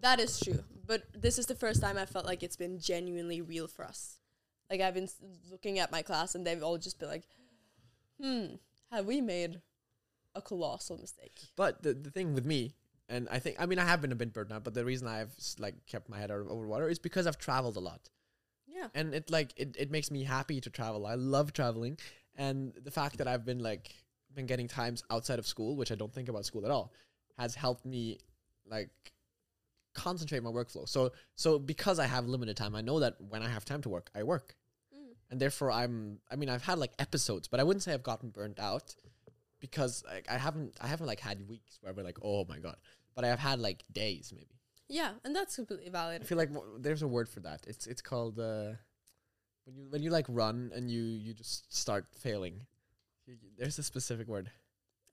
That 0.00 0.18
is 0.18 0.40
true. 0.40 0.58
But 0.86 1.04
this 1.14 1.38
is 1.38 1.46
the 1.46 1.54
first 1.54 1.80
time 1.80 1.96
I 1.96 2.06
felt 2.06 2.26
like 2.26 2.42
it's 2.42 2.56
been 2.56 2.80
genuinely 2.80 3.40
real 3.40 3.68
for 3.68 3.84
us. 3.84 4.18
Like 4.68 4.80
I've 4.80 4.94
been 4.94 5.04
s- 5.04 5.20
looking 5.50 5.78
at 5.78 5.92
my 5.92 6.02
class 6.02 6.34
and 6.34 6.44
they've 6.44 6.62
all 6.62 6.76
just 6.76 6.98
been 6.98 7.08
like, 7.08 7.22
"Hmm, 8.20 8.56
have 8.90 9.06
we 9.06 9.20
made 9.20 9.60
a 10.34 10.42
colossal 10.42 10.98
mistake?" 10.98 11.40
But 11.56 11.82
the, 11.82 11.94
the 11.94 12.10
thing 12.10 12.34
with 12.34 12.44
me, 12.44 12.74
and 13.08 13.28
I 13.30 13.38
think 13.38 13.56
I 13.60 13.66
mean 13.66 13.78
I 13.78 13.84
have 13.84 14.00
been 14.00 14.12
a 14.12 14.16
bit 14.16 14.32
burnt 14.32 14.52
out, 14.52 14.64
but 14.64 14.74
the 14.74 14.84
reason 14.84 15.08
I've 15.08 15.34
like 15.58 15.86
kept 15.86 16.08
my 16.08 16.18
head 16.18 16.30
out 16.30 16.40
of 16.40 16.48
over 16.48 16.66
water 16.66 16.88
is 16.88 16.98
because 16.98 17.26
I've 17.26 17.38
traveled 17.38 17.76
a 17.76 17.80
lot. 17.80 18.08
Yeah. 18.66 18.88
and 18.94 19.14
it 19.14 19.30
like 19.30 19.52
it, 19.56 19.76
it 19.78 19.90
makes 19.90 20.10
me 20.10 20.24
happy 20.24 20.58
to 20.60 20.70
travel 20.70 21.04
i 21.06 21.14
love 21.14 21.52
traveling 21.52 21.98
and 22.36 22.72
the 22.82 22.90
fact 22.90 23.18
that 23.18 23.28
i've 23.28 23.44
been 23.44 23.58
like 23.58 23.94
been 24.34 24.46
getting 24.46 24.66
times 24.66 25.04
outside 25.10 25.38
of 25.38 25.46
school 25.46 25.76
which 25.76 25.92
i 25.92 25.94
don't 25.94 26.12
think 26.12 26.28
about 26.30 26.46
school 26.46 26.64
at 26.64 26.70
all 26.70 26.90
has 27.38 27.54
helped 27.54 27.84
me 27.84 28.18
like 28.66 28.88
concentrate 29.94 30.42
my 30.42 30.50
workflow 30.50 30.88
so 30.88 31.12
so 31.36 31.58
because 31.58 31.98
i 31.98 32.06
have 32.06 32.26
limited 32.26 32.56
time 32.56 32.74
i 32.74 32.80
know 32.80 32.98
that 33.00 33.14
when 33.28 33.42
i 33.42 33.48
have 33.48 33.64
time 33.64 33.82
to 33.82 33.88
work 33.90 34.10
i 34.16 34.22
work 34.22 34.56
Mm. 34.94 35.14
and 35.30 35.38
therefore 35.40 35.70
i'm 35.70 36.18
i 36.30 36.36
mean 36.36 36.48
i've 36.48 36.62
had 36.64 36.78
like 36.78 36.92
episodes 36.98 37.48
but 37.48 37.60
i 37.60 37.62
wouldn't 37.62 37.82
say 37.82 37.92
i've 37.92 38.02
gotten 38.02 38.30
burnt 38.30 38.58
out 38.58 38.94
because 39.62 40.04
like 40.06 40.26
i 40.28 40.36
haven't 40.36 40.76
i 40.82 40.86
haven't 40.86 41.06
like 41.06 41.20
had 41.20 41.48
weeks 41.48 41.78
where 41.80 41.94
been 41.94 42.04
like 42.04 42.18
oh 42.22 42.44
my 42.46 42.58
god 42.58 42.76
but 43.14 43.24
i 43.24 43.28
have 43.28 43.38
had 43.38 43.58
like 43.58 43.84
days 43.92 44.30
maybe 44.34 44.58
Yeah, 44.88 45.12
and 45.24 45.34
that's 45.34 45.56
completely 45.56 45.88
valid. 45.88 46.20
I 46.20 46.24
feel 46.26 46.36
like 46.36 46.50
there's 46.78 47.00
a 47.00 47.08
word 47.08 47.28
for 47.28 47.40
that. 47.40 47.60
It's 47.66 47.86
it's 47.86 48.02
called 48.02 48.38
uh, 48.38 48.76
when 49.64 49.74
you 49.78 49.86
when 49.88 50.02
you 50.02 50.10
like 50.10 50.26
run 50.28 50.70
and 50.74 50.90
you 50.90 51.00
you 51.00 51.32
just 51.32 51.72
start 51.74 52.04
failing. 52.12 52.66
You, 53.26 53.36
there's 53.56 53.78
a 53.78 53.82
specific 53.82 54.28
word. 54.28 54.50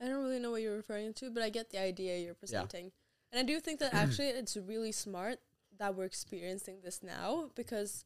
I 0.02 0.08
don't 0.08 0.24
really 0.26 0.40
know 0.40 0.52
what 0.52 0.62
you're 0.62 0.76
referring 0.76 1.14
to, 1.16 1.30
but 1.32 1.44
I 1.44 1.50
get 1.50 1.70
the 1.70 1.80
idea 1.80 2.18
you're 2.18 2.34
presenting. 2.34 2.92
And 3.32 3.40
I 3.40 3.44
do 3.44 3.60
think 3.62 3.80
that 3.80 3.94
actually 3.94 4.30
it's 4.30 4.58
really 4.58 4.92
smart 4.92 5.40
that 5.78 5.96
we're 5.96 6.06
experiencing 6.06 6.78
this 6.84 7.02
now 7.02 7.52
because 7.56 8.04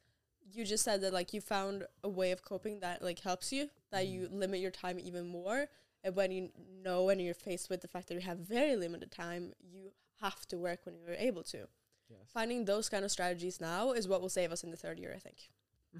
you 0.51 0.65
just 0.65 0.83
said 0.83 1.01
that 1.01 1.13
like 1.13 1.33
you 1.33 1.41
found 1.41 1.85
a 2.03 2.09
way 2.09 2.31
of 2.31 2.43
coping 2.43 2.81
that 2.81 3.01
like 3.01 3.19
helps 3.19 3.51
you, 3.51 3.69
that 3.91 4.05
you 4.07 4.27
limit 4.31 4.59
your 4.59 4.71
time 4.71 4.99
even 4.99 5.27
more. 5.27 5.69
And 6.03 6.15
when 6.15 6.31
you 6.31 6.49
know 6.83 7.09
and 7.09 7.21
you're 7.21 7.33
faced 7.33 7.69
with 7.69 7.81
the 7.81 7.87
fact 7.87 8.07
that 8.07 8.15
you 8.15 8.19
have 8.21 8.39
very 8.39 8.75
limited 8.75 9.11
time, 9.11 9.53
you 9.61 9.91
have 10.21 10.45
to 10.47 10.57
work 10.57 10.79
when 10.85 10.95
you're 10.95 11.15
able 11.15 11.43
to. 11.43 11.67
Yes, 12.09 12.19
Finding 12.33 12.65
those 12.65 12.89
kind 12.89 13.05
of 13.05 13.11
strategies 13.11 13.61
now 13.61 13.91
is 13.93 14.07
what 14.07 14.21
will 14.21 14.29
save 14.29 14.51
us 14.51 14.63
in 14.63 14.71
the 14.71 14.77
third 14.77 14.99
year, 14.99 15.13
I 15.15 15.19
think. 15.19 15.37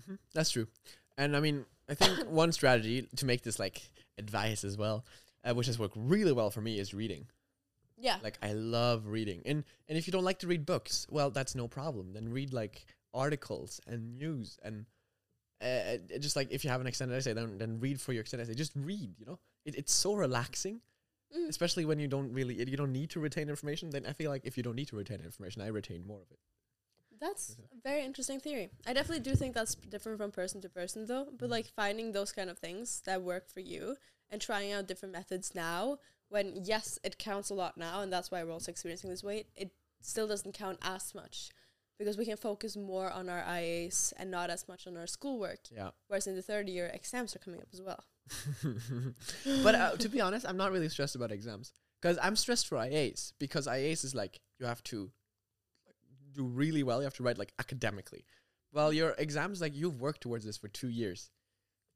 hmm 0.05 0.15
that's 0.33 0.51
true. 0.51 0.67
And 1.17 1.36
I 1.38 1.39
mean, 1.39 1.65
I 1.89 1.93
think 1.93 2.27
one 2.29 2.51
strategy 2.51 3.07
to 3.15 3.25
make 3.25 3.43
this 3.43 3.60
like 3.60 3.81
advice 4.17 4.63
as 4.63 4.77
well, 4.77 5.05
uh, 5.43 5.53
which 5.53 5.67
has 5.67 5.79
worked 5.79 5.95
really 5.98 6.31
well 6.33 6.51
for 6.51 6.62
me, 6.62 6.79
is 6.79 6.93
reading. 6.93 7.27
Yeah. 7.98 8.17
Like 8.22 8.38
I 8.41 8.53
love 8.53 9.07
reading, 9.07 9.41
and 9.45 9.63
and 9.88 9.98
if 9.98 10.07
you 10.07 10.12
don't 10.12 10.25
like 10.25 10.39
to 10.39 10.48
read 10.48 10.65
books, 10.65 11.07
well, 11.10 11.29
that's 11.29 11.55
no 11.55 11.67
problem. 11.67 12.12
Then 12.12 12.29
read 12.29 12.51
like 12.53 12.86
articles 13.13 13.79
and 13.88 14.17
news 14.17 14.60
and. 14.63 14.86
Uh, 15.62 15.65
uh, 16.15 16.17
just 16.19 16.36
like 16.36 16.51
if 16.51 16.65
you 16.65 16.69
have 16.69 16.81
an 16.81 16.88
extended 16.88 17.15
essay, 17.15 17.31
then 17.31 17.57
then 17.57 17.79
read 17.79 18.01
for 18.01 18.12
your 18.12 18.19
extended 18.22 18.43
essay. 18.43 18.55
Just 18.55 18.74
read, 18.75 19.15
you 19.17 19.25
know. 19.25 19.39
It, 19.65 19.75
it's 19.75 19.93
so 19.93 20.13
relaxing. 20.13 20.82
Mm. 21.36 21.50
especially 21.50 21.84
when 21.84 21.98
you 21.98 22.08
don't 22.08 22.32
really 22.32 22.53
you 22.53 22.77
don't 22.77 22.91
need 22.91 23.10
to 23.10 23.20
retain 23.20 23.50
information 23.50 23.89
then 23.89 24.05
i 24.05 24.13
feel 24.13 24.29
like 24.29 24.46
if 24.46 24.55
you 24.55 24.62
don't 24.62 24.75
need 24.75 24.89
to 24.89 24.96
retain 24.96 25.20
information 25.20 25.63
i 25.63 25.67
retain 25.67 26.05
more 26.05 26.22
of 26.22 26.29
it 26.29 26.38
That's 27.20 27.55
a 27.72 27.82
very 27.89 28.03
interesting 28.03 28.39
theory. 28.39 28.70
I 28.86 28.93
definitely 28.93 29.24
do 29.24 29.34
think 29.36 29.53
that's 29.55 29.75
different 29.75 30.17
from 30.20 30.32
person 30.32 30.60
to 30.62 30.70
person, 30.70 31.05
though. 31.05 31.27
But 31.39 31.50
like 31.50 31.67
finding 31.67 32.12
those 32.12 32.32
kind 32.34 32.50
of 32.50 32.58
things 32.60 33.01
that 33.05 33.22
work 33.22 33.48
for 33.50 33.62
you 33.62 33.96
and 34.29 34.41
trying 34.41 34.74
out 34.74 34.88
different 34.88 35.13
methods 35.13 35.55
now, 35.55 36.00
when 36.29 36.53
yes, 36.63 37.00
it 37.03 37.17
counts 37.17 37.50
a 37.50 37.53
lot 37.53 37.77
now, 37.77 38.01
and 38.01 38.12
that's 38.12 38.29
why 38.32 38.43
we're 38.43 38.51
also 38.51 38.72
experiencing 38.72 39.10
this 39.10 39.24
weight, 39.24 39.48
it 39.55 39.72
still 40.01 40.27
doesn't 40.27 40.53
count 40.53 40.79
as 40.82 41.15
much 41.15 41.50
because 41.97 42.17
we 42.17 42.25
can 42.25 42.38
focus 42.38 42.75
more 42.75 43.09
on 43.12 43.29
our 43.29 43.43
IAs 43.43 44.13
and 44.17 44.31
not 44.31 44.50
as 44.50 44.67
much 44.67 44.88
on 44.88 44.97
our 44.97 45.07
schoolwork. 45.07 45.59
yeah. 45.71 45.91
Whereas 46.07 46.27
in 46.27 46.35
the 46.35 46.41
third 46.41 46.67
year, 46.69 46.89
exams 46.93 47.35
are 47.35 47.39
coming 47.39 47.62
up 47.62 47.67
as 47.73 47.81
well. 47.81 48.03
but 49.63 49.75
uh, 49.75 49.91
to 49.97 50.07
be 50.07 50.21
honest 50.21 50.47
i'm 50.47 50.55
not 50.55 50.71
really 50.71 50.88
stressed 50.88 51.13
about 51.13 51.29
exams 51.29 51.73
because 52.01 52.17
i'm 52.23 52.38
stressed 52.38 52.65
for 52.65 52.77
ias 52.77 53.33
because 53.38 53.67
ias 53.67 54.05
is 54.05 54.15
like 54.15 54.39
you 54.62 54.65
have 54.65 54.81
to 54.81 55.12
do 56.33 56.45
really 56.45 56.83
well. 56.83 57.00
You 57.00 57.05
have 57.05 57.13
to 57.15 57.23
write 57.23 57.38
like 57.38 57.53
academically. 57.59 58.25
Well 58.71 58.91
your 58.91 59.12
exams 59.17 59.62
like 59.62 59.75
you've 59.75 60.01
worked 60.01 60.21
towards 60.21 60.45
this 60.45 60.57
for 60.57 60.67
two 60.67 60.89
years. 60.89 61.29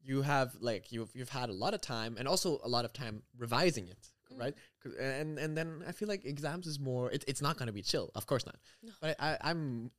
You 0.01 0.22
have 0.22 0.56
like 0.62 0.92
you've 0.92 1.10
you've 1.13 1.30
had 1.30 1.50
a 1.50 1.54
lot 1.54 1.74
of 1.74 1.82
time 1.82 2.16
and 2.18 2.27
also 2.27 2.60
a 2.63 2.70
lot 2.70 2.86
of 2.86 2.94
time 2.94 3.24
revising 3.38 3.88
it 3.88 4.12
Mm. 4.34 4.40
right 4.40 4.56
and 5.00 5.40
and 5.40 5.58
then 5.58 5.84
i 5.88 5.92
feel 5.92 6.08
like 6.08 6.26
exams 6.26 6.68
is 6.68 6.80
more 6.80 7.12
it, 7.12 7.24
it's 7.28 7.42
not 7.42 7.58
going 7.58 7.68
to 7.68 7.74
be 7.74 7.82
chill 7.82 8.10
of 8.16 8.26
course 8.26 8.46
not 8.46 8.56
No. 8.84 8.92
but 9.02 9.16
I, 9.20 9.38
i'm 9.42 9.92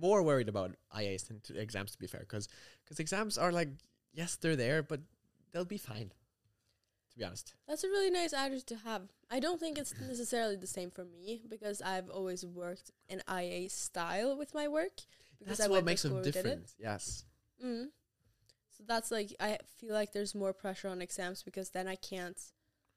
more 0.00 0.22
worried 0.22 0.48
about 0.48 0.70
ias 0.96 1.26
than 1.28 1.40
to 1.40 1.60
exams 1.60 1.92
to 1.92 1.98
be 1.98 2.06
fair 2.06 2.20
because 2.20 2.48
because 2.84 2.98
exams 3.00 3.36
are 3.38 3.52
like 3.52 3.68
yes 4.14 4.36
they're 4.36 4.56
there 4.56 4.82
but 4.82 5.00
they'll 5.52 5.64
be 5.64 5.78
fine 5.78 6.10
to 7.10 7.16
be 7.18 7.24
honest 7.24 7.54
That's 7.68 7.84
a 7.84 7.88
really 7.88 8.10
nice 8.10 8.32
attitude 8.32 8.66
to 8.68 8.76
have. 8.76 9.02
I 9.30 9.40
don't 9.40 9.58
think 9.60 9.78
it's 9.78 9.94
necessarily 10.00 10.56
the 10.56 10.66
same 10.66 10.90
for 10.90 11.04
me 11.04 11.40
because 11.48 11.80
I've 11.80 12.10
always 12.10 12.44
worked 12.44 12.90
in 13.08 13.22
IA 13.30 13.70
style 13.70 14.36
with 14.36 14.52
my 14.54 14.68
work. 14.68 14.96
Because 15.38 15.58
that's 15.58 15.68
I 15.68 15.72
what 15.72 15.84
makes 15.84 16.02
school 16.02 16.12
a 16.12 16.14
where 16.16 16.24
we 16.24 16.30
did 16.30 16.36
it. 16.40 16.42
difference 16.42 16.74
yes 16.78 17.24
Mm. 17.64 17.86
So 18.76 18.84
that's 18.86 19.10
like 19.10 19.34
I 19.40 19.58
feel 19.78 19.94
like 19.94 20.12
there's 20.12 20.34
more 20.34 20.52
pressure 20.52 20.88
on 20.88 21.00
exams 21.00 21.42
because 21.42 21.70
then 21.70 21.88
I 21.88 21.96
can't 21.96 22.38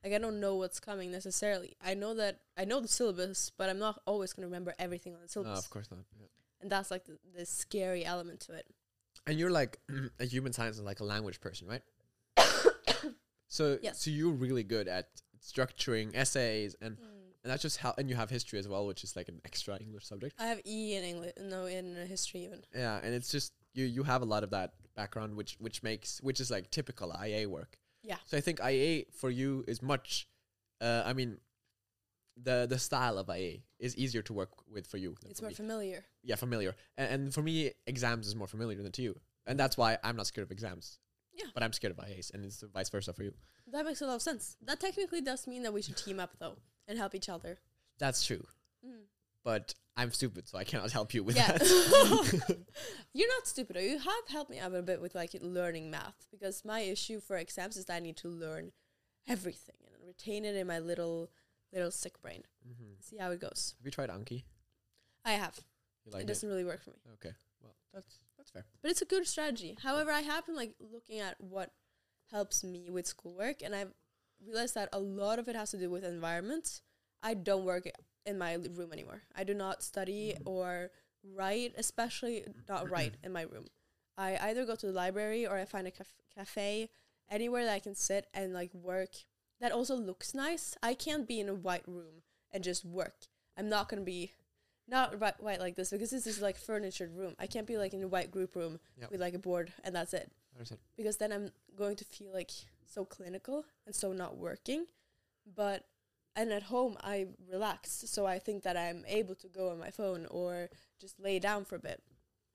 like 0.04 0.14
I 0.14 0.18
don't 0.18 0.40
know 0.40 0.56
what's 0.56 0.80
coming 0.80 1.12
necessarily. 1.12 1.76
I 1.82 1.94
know 1.94 2.14
that 2.16 2.40
I 2.58 2.66
know 2.66 2.80
the 2.80 2.88
syllabus, 2.88 3.52
but 3.58 3.70
I'm 3.70 3.80
not 3.80 4.02
always 4.06 4.34
going 4.34 4.44
to 4.44 4.48
remember 4.48 4.74
everything 4.80 5.14
on 5.16 5.22
the 5.22 5.28
syllabus. 5.28 5.54
no 5.56 5.60
of 5.60 5.70
course 5.70 5.90
not 5.92 6.00
yeah. 6.20 6.28
And 6.62 6.70
that's 6.72 6.92
like 6.92 7.06
the, 7.06 7.18
the 7.38 7.46
scary 7.46 8.04
element 8.06 8.42
to 8.42 8.54
it. 8.54 8.66
and 9.28 9.38
you're 9.40 9.52
like 9.52 9.80
a 10.20 10.26
human 10.26 10.54
science 10.54 10.78
and 10.78 10.86
like 10.86 11.00
a 11.00 11.06
language 11.06 11.40
person 11.42 11.68
right 11.68 11.82
so 13.48 13.78
Yes. 13.82 14.02
so 14.02 14.10
you're 14.12 14.32
really 14.34 14.64
good 14.64 14.88
at 14.88 15.10
structuring 15.42 16.16
essays 16.16 16.76
and 16.82 16.98
mm. 16.98 17.04
and 17.44 17.52
that's 17.52 17.62
just 17.62 17.78
how 17.78 17.94
and 17.98 18.10
you 18.10 18.16
have 18.16 18.30
history 18.30 18.60
as 18.60 18.68
well 18.68 18.86
which 18.86 19.04
is 19.04 19.16
like 19.16 19.30
an 19.30 19.40
extra 19.46 19.78
english 19.80 20.06
subject 20.06 20.36
I 20.40 20.48
have 20.48 20.62
E 20.66 20.96
in 20.96 21.04
English, 21.04 21.34
no 21.42 21.66
in 21.66 21.96
history 22.08 22.44
even. 22.46 22.62
yeah 22.76 23.00
and 23.04 23.14
it's 23.14 23.32
just 23.32 23.54
you 23.74 23.86
you 23.86 24.04
have 24.04 24.22
a 24.22 24.26
lot 24.26 24.44
of 24.44 24.50
that 24.52 24.74
background 24.96 25.36
which 25.36 25.56
which 25.60 25.82
makes 25.84 26.20
which 26.22 26.40
is 26.40 26.52
like 26.52 26.70
typical 26.72 27.16
ia 27.26 27.48
work 27.48 27.78
Yeah. 28.04 28.18
so 28.26 28.38
i 28.38 28.42
think 28.42 28.60
ia 28.64 29.06
for 29.12 29.30
you 29.30 29.64
is 29.68 29.82
much 29.82 30.28
uh 30.82 31.04
i 31.06 31.14
mean 31.14 31.38
the 32.42 32.66
the 32.70 32.80
style 32.80 33.18
of 33.18 33.30
ia 33.30 33.58
is 33.80 33.96
easier 33.98 34.22
to 34.22 34.34
work 34.34 34.50
with 34.72 34.88
for 34.88 34.98
you 34.98 35.16
It's 35.30 35.40
for 35.40 35.46
more 35.46 35.50
me. 35.50 35.56
familiar. 35.56 36.06
yeah 36.24 36.36
familiar 36.36 36.76
and, 36.98 37.12
and 37.14 37.34
for 37.34 37.42
me 37.42 37.72
exams 37.88 38.28
is 38.28 38.36
more 38.36 38.48
familiar 38.48 38.82
than 38.82 38.92
to 38.94 39.02
you 39.02 39.20
and 39.46 39.60
that's 39.60 39.78
why 39.78 39.98
i'm 40.04 40.16
not 40.16 40.28
scared 40.28 40.48
of 40.48 40.52
exams 40.52 41.00
Yeah. 41.34 41.48
but 41.54 41.62
i'm 41.64 41.74
scared 41.74 41.92
of 41.98 42.00
ias 42.06 42.34
and 42.34 42.46
it's 42.46 42.62
vice 42.74 42.90
versa 42.90 43.14
for 43.14 43.24
you 43.24 43.34
That 43.72 43.86
makes 43.86 44.02
a 44.02 44.08
lot 44.08 44.16
of 44.16 44.22
sense. 44.22 44.58
That 44.68 44.80
technically 44.80 45.22
does 45.22 45.46
mean 45.48 45.62
that 45.64 45.74
we 45.74 45.82
should 45.86 45.98
team 45.98 46.20
up 46.20 46.32
though 46.40 46.58
and 46.88 46.98
help 46.98 47.14
each 47.20 47.30
other. 47.30 47.60
that's 48.04 48.26
true 48.26 48.46
Mm. 48.86 49.04
But 49.52 49.74
i'm 49.98 50.12
stupid 50.20 50.44
so 50.50 50.58
i 50.58 50.64
cannot 50.72 50.92
help 50.98 51.10
you 51.16 51.22
with 51.28 51.36
Yeah. 51.36 51.52
that 51.58 51.62
You're 53.18 53.34
not 53.38 53.48
stupid. 53.54 53.76
though. 53.76 53.88
You 53.92 53.98
have 54.12 54.26
helped 54.36 54.52
me 54.54 54.60
out 54.60 54.74
a 54.76 54.82
bit 54.92 55.02
with 55.02 55.14
like 55.22 55.32
learning 55.42 55.86
math 55.96 56.20
because 56.34 56.64
my 56.74 56.80
issue 56.96 57.20
for 57.28 57.36
exams 57.38 57.76
is 57.78 57.86
that 57.86 57.96
I 57.96 58.00
need 58.08 58.18
to 58.18 58.30
learn 58.46 58.72
everything 59.28 59.76
and 59.88 60.08
retain 60.14 60.46
it 60.46 60.56
in 60.56 60.68
my 60.68 60.80
little 60.80 61.18
little 61.74 61.92
sick 61.92 62.16
brain. 62.24 62.44
Mhm. 62.68 62.92
See 63.08 63.18
how 63.18 63.30
it 63.32 63.40
goes. 63.48 63.62
have 63.80 63.86
you 63.88 63.92
tried 63.92 64.10
anki 64.18 64.44
I 65.26 65.34
have. 65.44 65.56
you 66.06 66.12
it 66.18 66.22
it 66.24 66.28
doesn't 66.32 66.50
really 66.52 66.64
work 66.72 66.82
for 66.84 66.92
me, 66.92 67.00
okay 67.16 67.34
well 67.62 67.76
that's 67.94 68.14
that's 68.38 68.52
fair 68.52 68.66
but 68.82 68.92
it's 68.92 69.02
a 69.02 69.06
good 69.14 69.26
strategy. 69.28 69.72
However, 69.88 70.12
I 70.12 70.22
have 70.32 70.46
been 70.46 70.56
like 70.64 70.74
looking 70.96 71.20
at 71.28 71.36
what 71.42 71.70
helps 72.32 72.64
me 72.64 72.90
with 72.96 73.06
schoolwork, 73.08 73.58
and 73.66 73.76
I've 73.76 73.94
realized 74.48 74.76
that 74.76 74.90
a 74.94 75.00
lot 75.22 75.40
of 75.40 75.48
it 75.50 75.56
has 75.56 75.72
to 75.72 75.78
do 75.78 75.90
with 75.90 76.04
environment. 76.06 76.82
I 77.22 77.34
don't 77.34 77.66
work 77.66 77.86
in 78.26 78.38
my 78.38 78.54
room 78.54 78.92
anymore. 78.94 79.22
I 79.36 79.44
do 79.44 79.54
not 79.54 79.84
study 79.84 80.34
mm-hmm. 80.36 80.48
or 80.48 80.92
write, 81.24 81.74
especially 81.78 82.46
not 82.68 82.90
write 82.90 83.16
in 83.24 83.32
my 83.34 83.44
room. 83.44 83.66
I 84.18 84.38
either 84.50 84.66
go 84.66 84.76
to 84.76 84.88
the 84.88 84.94
library 84.94 85.46
or 85.48 85.58
I 85.58 85.66
find 85.66 85.88
a 85.88 85.92
caf- 85.92 86.08
cafe, 86.36 86.90
anywhere 87.30 87.66
that 87.66 87.74
I 87.74 87.80
can 87.80 87.96
sit 87.96 88.28
and 88.34 88.54
like 88.54 88.74
work. 88.74 89.16
That 89.62 89.72
also 89.72 89.96
looks 89.96 90.34
nice. 90.34 90.76
I 90.82 90.94
can't 90.94 91.28
be 91.28 91.40
in 91.40 91.50
a 91.50 91.54
white 91.54 91.88
room 91.88 92.24
and 92.52 92.64
just 92.64 92.86
work. 92.86 93.28
I'm 93.58 93.70
not 93.70 93.90
gonna 93.90 94.02
be 94.02 94.32
not 94.88 95.20
white 95.42 95.60
like 95.60 95.76
this 95.76 95.92
because 95.92 96.10
this 96.10 96.26
is 96.26 96.42
like 96.42 96.58
furnitured 96.58 97.16
room. 97.16 97.36
I 97.38 97.46
can't 97.48 97.68
be 97.68 97.78
like 97.78 97.94
in 97.94 98.02
a 98.04 98.08
white 98.08 98.32
group 98.32 98.56
room 98.56 98.80
Yep. 99.00 99.12
with 99.12 99.22
like 99.22 99.34
a 99.36 99.40
board 99.40 99.72
and 99.84 99.96
that's 99.96 100.14
it 100.14 100.32
because 100.98 101.18
then 101.18 101.32
I'm 101.32 101.52
going 101.78 101.96
to 101.98 102.06
feel 102.06 102.34
like 102.34 102.52
so 102.86 103.06
clinical 103.06 103.66
and 103.86 103.94
so 103.96 104.12
not 104.14 104.38
working. 104.38 104.86
but 105.56 105.86
and 106.36 106.52
at 106.52 106.64
home 106.64 106.98
I 107.02 107.28
relax, 107.52 108.04
so 108.08 108.26
I 108.26 108.40
think 108.40 108.64
that 108.64 108.78
I'm 108.78 109.04
able 109.08 109.36
to 109.36 109.48
go 109.48 109.70
on 109.70 109.80
my 109.80 109.92
phone 109.92 110.26
or 110.30 110.70
just 111.00 111.20
lay 111.20 111.40
down 111.40 111.66
for 111.66 111.76
a 111.76 111.80
bit. 111.80 112.02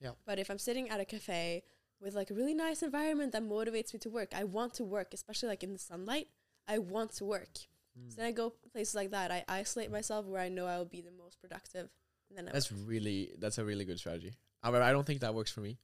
Yeah. 0.01 0.11
But 0.27 0.39
if 0.39 0.51
I'm 0.51 0.59
sitting 0.59 0.89
at 0.91 1.01
a 1.01 1.05
cafe 1.05 1.63
with 2.01 2.15
like 2.15 2.31
a 2.31 2.35
really 2.35 2.55
nice 2.55 2.83
environment 2.83 3.33
that 3.33 3.43
motivates 3.43 3.93
me 3.93 3.99
to 4.01 4.11
work, 4.11 4.33
I 4.35 4.45
want 4.45 4.75
to 4.75 4.85
work, 4.85 5.15
especially 5.15 5.49
like 5.49 5.63
in 5.63 5.73
the 5.73 5.79
sunlight. 5.79 6.29
I 6.67 6.79
want 6.79 7.13
to 7.17 7.25
work. 7.25 7.55
Mm. 7.99 8.11
So 8.11 8.17
then 8.17 8.27
I 8.27 8.33
go 8.33 8.55
places 8.73 8.95
like 8.95 9.11
that. 9.11 9.31
I 9.31 9.45
isolate 9.49 9.91
myself 9.91 10.27
where 10.27 10.41
I 10.41 10.49
know 10.49 10.67
I 10.67 10.79
will 10.79 10.85
be 10.85 11.01
the 11.01 11.11
most 11.11 11.41
productive. 11.41 11.89
And 12.29 12.39
then 12.39 12.49
I 12.49 12.53
That's 12.53 12.73
really 12.73 13.33
that's 13.39 13.59
a 13.59 13.65
really 13.65 13.85
good 13.85 13.99
strategy. 13.99 14.33
However, 14.63 14.83
I 14.83 14.93
don't 14.93 15.07
think 15.07 15.21
that 15.21 15.35
works 15.35 15.53
for 15.53 15.61
me 15.61 15.79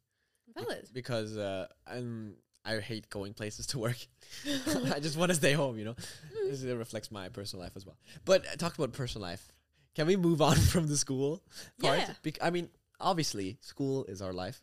be- 0.55 0.63
valid. 0.63 0.89
because 0.93 1.37
uh, 1.37 1.67
I'm 1.87 2.37
I 2.71 2.81
hate 2.81 3.11
going 3.11 3.35
places 3.35 3.67
to 3.69 3.79
work. 3.79 3.97
I 4.95 5.00
just 5.00 5.17
want 5.17 5.31
to 5.31 5.35
stay 5.35 5.53
home, 5.53 5.79
you 5.79 5.85
know. 5.85 5.95
Mm. 5.95 6.50
This, 6.50 6.62
it 6.62 6.75
reflects 6.75 7.11
my 7.11 7.29
personal 7.29 7.62
life 7.65 7.73
as 7.77 7.85
well. 7.87 7.97
But 8.25 8.47
uh, 8.47 8.57
talk 8.57 8.77
about 8.79 8.93
personal 8.93 9.23
life. 9.29 9.50
Can 9.95 10.07
we 10.07 10.17
move 10.17 10.41
on 10.41 10.57
from 10.73 10.87
the 10.87 10.97
school 10.97 11.43
part? 11.81 11.99
Yeah. 11.99 12.12
Bec- 12.23 12.39
I 12.43 12.50
mean, 12.50 12.69
obviously, 13.00 13.59
school 13.61 14.05
is 14.07 14.23
our 14.23 14.33
life. 14.33 14.62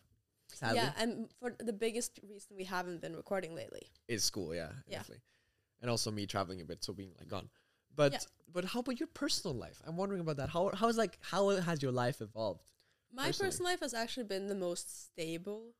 Sadly, 0.53 0.77
Yeah, 0.77 0.91
and 0.97 1.27
for 1.39 1.53
the 1.59 1.73
biggest 1.73 2.19
reason 2.27 2.55
we 2.55 2.63
haven't 2.63 3.01
been 3.01 3.15
recording 3.15 3.53
lately. 3.53 3.83
is 4.07 4.23
school. 4.23 4.55
Yeah, 4.55 4.69
Yeah. 4.87 4.99
definitely. 4.99 5.23
And 5.81 5.91
also 5.91 6.09
me 6.09 6.25
traveling 6.25 6.61
a 6.61 6.65
bit, 6.65 6.83
so 6.83 6.93
being 6.93 7.11
like 7.19 7.27
gone. 7.27 7.49
But 7.95 8.13
Yeah. 8.13 8.19
but 8.53 8.63
how 8.65 8.79
about 8.79 8.99
your 8.99 9.07
personal 9.07 9.55
life? 9.55 9.81
I'm 9.85 9.97
wondering 9.97 10.21
about 10.21 10.37
that. 10.37 10.49
How 10.49 10.71
how's 10.73 10.97
like 10.97 11.17
how 11.21 11.49
has 11.49 11.81
your 11.83 11.91
life 11.91 12.21
evolved? 12.21 12.63
My 13.11 13.27
Personally. 13.27 13.49
personal 13.49 13.71
life 13.71 13.79
has 13.81 13.93
actually 13.93 14.23
been 14.25 14.47
the 14.47 14.55
most 14.55 15.05
stable 15.07 15.73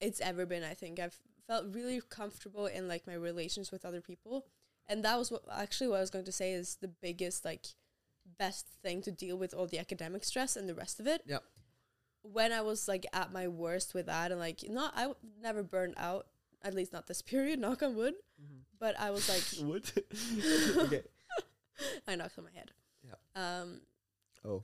it's 0.00 0.20
ever 0.20 0.46
been, 0.46 0.62
I 0.62 0.74
think. 0.74 0.98
I've 1.00 1.18
felt 1.46 1.66
really 1.74 2.00
comfortable 2.08 2.66
in 2.66 2.88
like 2.88 3.06
my 3.06 3.14
relations 3.14 3.70
with 3.70 3.84
other 3.84 4.00
people. 4.00 4.46
And 4.88 5.04
that 5.04 5.18
was 5.18 5.30
what 5.30 5.42
actually 5.52 5.88
what 5.88 5.96
I 5.98 6.00
was 6.00 6.10
going 6.10 6.24
to 6.26 6.32
say 6.32 6.52
is 6.52 6.76
the 6.80 6.88
biggest 6.88 7.44
like 7.44 7.66
best 8.38 8.66
thing 8.82 9.02
to 9.02 9.10
deal 9.10 9.36
with 9.38 9.54
all 9.54 9.66
the 9.66 9.78
academic 9.78 10.24
stress 10.24 10.56
and 10.56 10.68
the 10.68 10.74
rest 10.74 11.00
of 11.00 11.06
it. 11.06 11.22
Yep. 11.26 11.42
When 12.22 12.52
I 12.52 12.60
was 12.62 12.88
like 12.88 13.06
at 13.12 13.32
my 13.32 13.46
worst 13.48 13.94
with 13.94 14.06
that 14.06 14.30
and 14.32 14.40
like 14.40 14.64
not 14.68 14.92
I 14.96 15.02
w- 15.02 15.16
never 15.40 15.62
burned 15.62 15.94
out, 15.96 16.26
at 16.62 16.74
least 16.74 16.92
not 16.92 17.06
this 17.06 17.22
period, 17.32 17.58
knock 17.60 17.82
on 17.82 17.94
wood. 17.96 18.14
But 18.78 18.98
I 18.98 19.10
was 19.10 19.28
like 19.28 19.42
Would 19.68 19.90
okay. 20.78 21.02
I 22.06 22.14
knocked 22.16 22.38
on 22.38 22.44
my 22.44 22.50
head. 22.54 22.70
Yeah. 23.04 23.60
Um 23.60 23.80
Oh, 24.44 24.62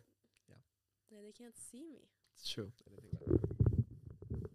yeah, 1.10 1.18
they 1.24 1.32
can't 1.32 1.54
see 1.70 1.82
me. 1.84 2.08
it's 2.36 2.48
true. 2.48 2.70
I 2.86 2.90
didn't 2.90 3.18
think 3.18 3.22
about 3.22 3.34
it. 3.34 4.50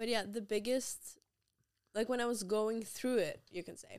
But 0.00 0.08
yeah, 0.08 0.22
the 0.26 0.40
biggest, 0.40 1.18
like 1.94 2.08
when 2.08 2.22
I 2.22 2.24
was 2.24 2.42
going 2.42 2.82
through 2.82 3.18
it, 3.18 3.42
you 3.50 3.62
can 3.62 3.76
say, 3.76 3.98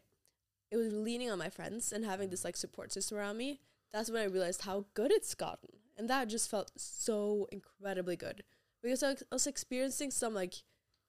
it 0.72 0.76
was 0.76 0.92
leaning 0.92 1.30
on 1.30 1.38
my 1.38 1.50
friends 1.50 1.92
and 1.92 2.04
having 2.04 2.32
this 2.32 2.44
like 2.44 2.58
support 2.58 2.92
system 2.92 3.20
around 3.20 3.38
me. 3.38 3.60
That's 3.94 4.10
when 4.10 4.24
I 4.24 4.26
realized 4.26 4.64
how 4.64 4.86
good 4.96 5.12
it's 5.12 5.36
gotten. 5.36 5.70
And 5.96 6.10
that 6.10 6.28
just 6.28 6.50
felt 6.50 6.72
so 6.76 7.48
incredibly 7.52 8.16
good 8.16 8.44
because 8.82 9.04
I 9.04 9.16
was- 9.32 9.46
experiencing 9.46 10.10
some 10.10 10.34
like 10.34 10.56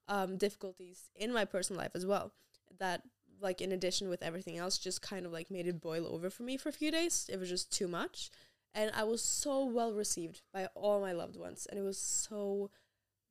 um, 0.09 0.37
difficulties 0.37 1.11
in 1.17 1.33
my 1.33 1.47
personal 1.47 1.81
life 1.81 1.93
as 1.95 2.05
well. 2.05 2.35
That, 2.79 3.03
like, 3.41 3.63
in 3.63 3.73
addition 3.73 4.11
with 4.11 4.23
everything 4.23 4.59
else, 4.59 4.77
just 4.77 5.01
kind 5.01 5.25
of 5.25 5.33
like 5.33 5.51
made 5.51 5.67
it 5.67 5.81
boil 5.81 6.07
over 6.07 6.29
for 6.29 6.43
me 6.43 6.59
for 6.59 6.69
a 6.69 6.73
few 6.73 6.91
days. 6.91 7.31
It 7.33 7.41
was 7.41 7.49
just 7.49 7.73
too 7.73 7.89
much. 7.89 8.31
And 8.75 8.91
I 8.95 9.05
was 9.05 9.23
so 9.23 9.65
well 9.65 9.95
received 9.95 10.43
by 10.53 10.67
all 10.75 11.01
my 11.01 11.13
loved 11.13 11.37
ones. 11.37 11.67
And 11.71 11.79
it 11.79 11.83
was 11.83 11.97
so 11.97 12.71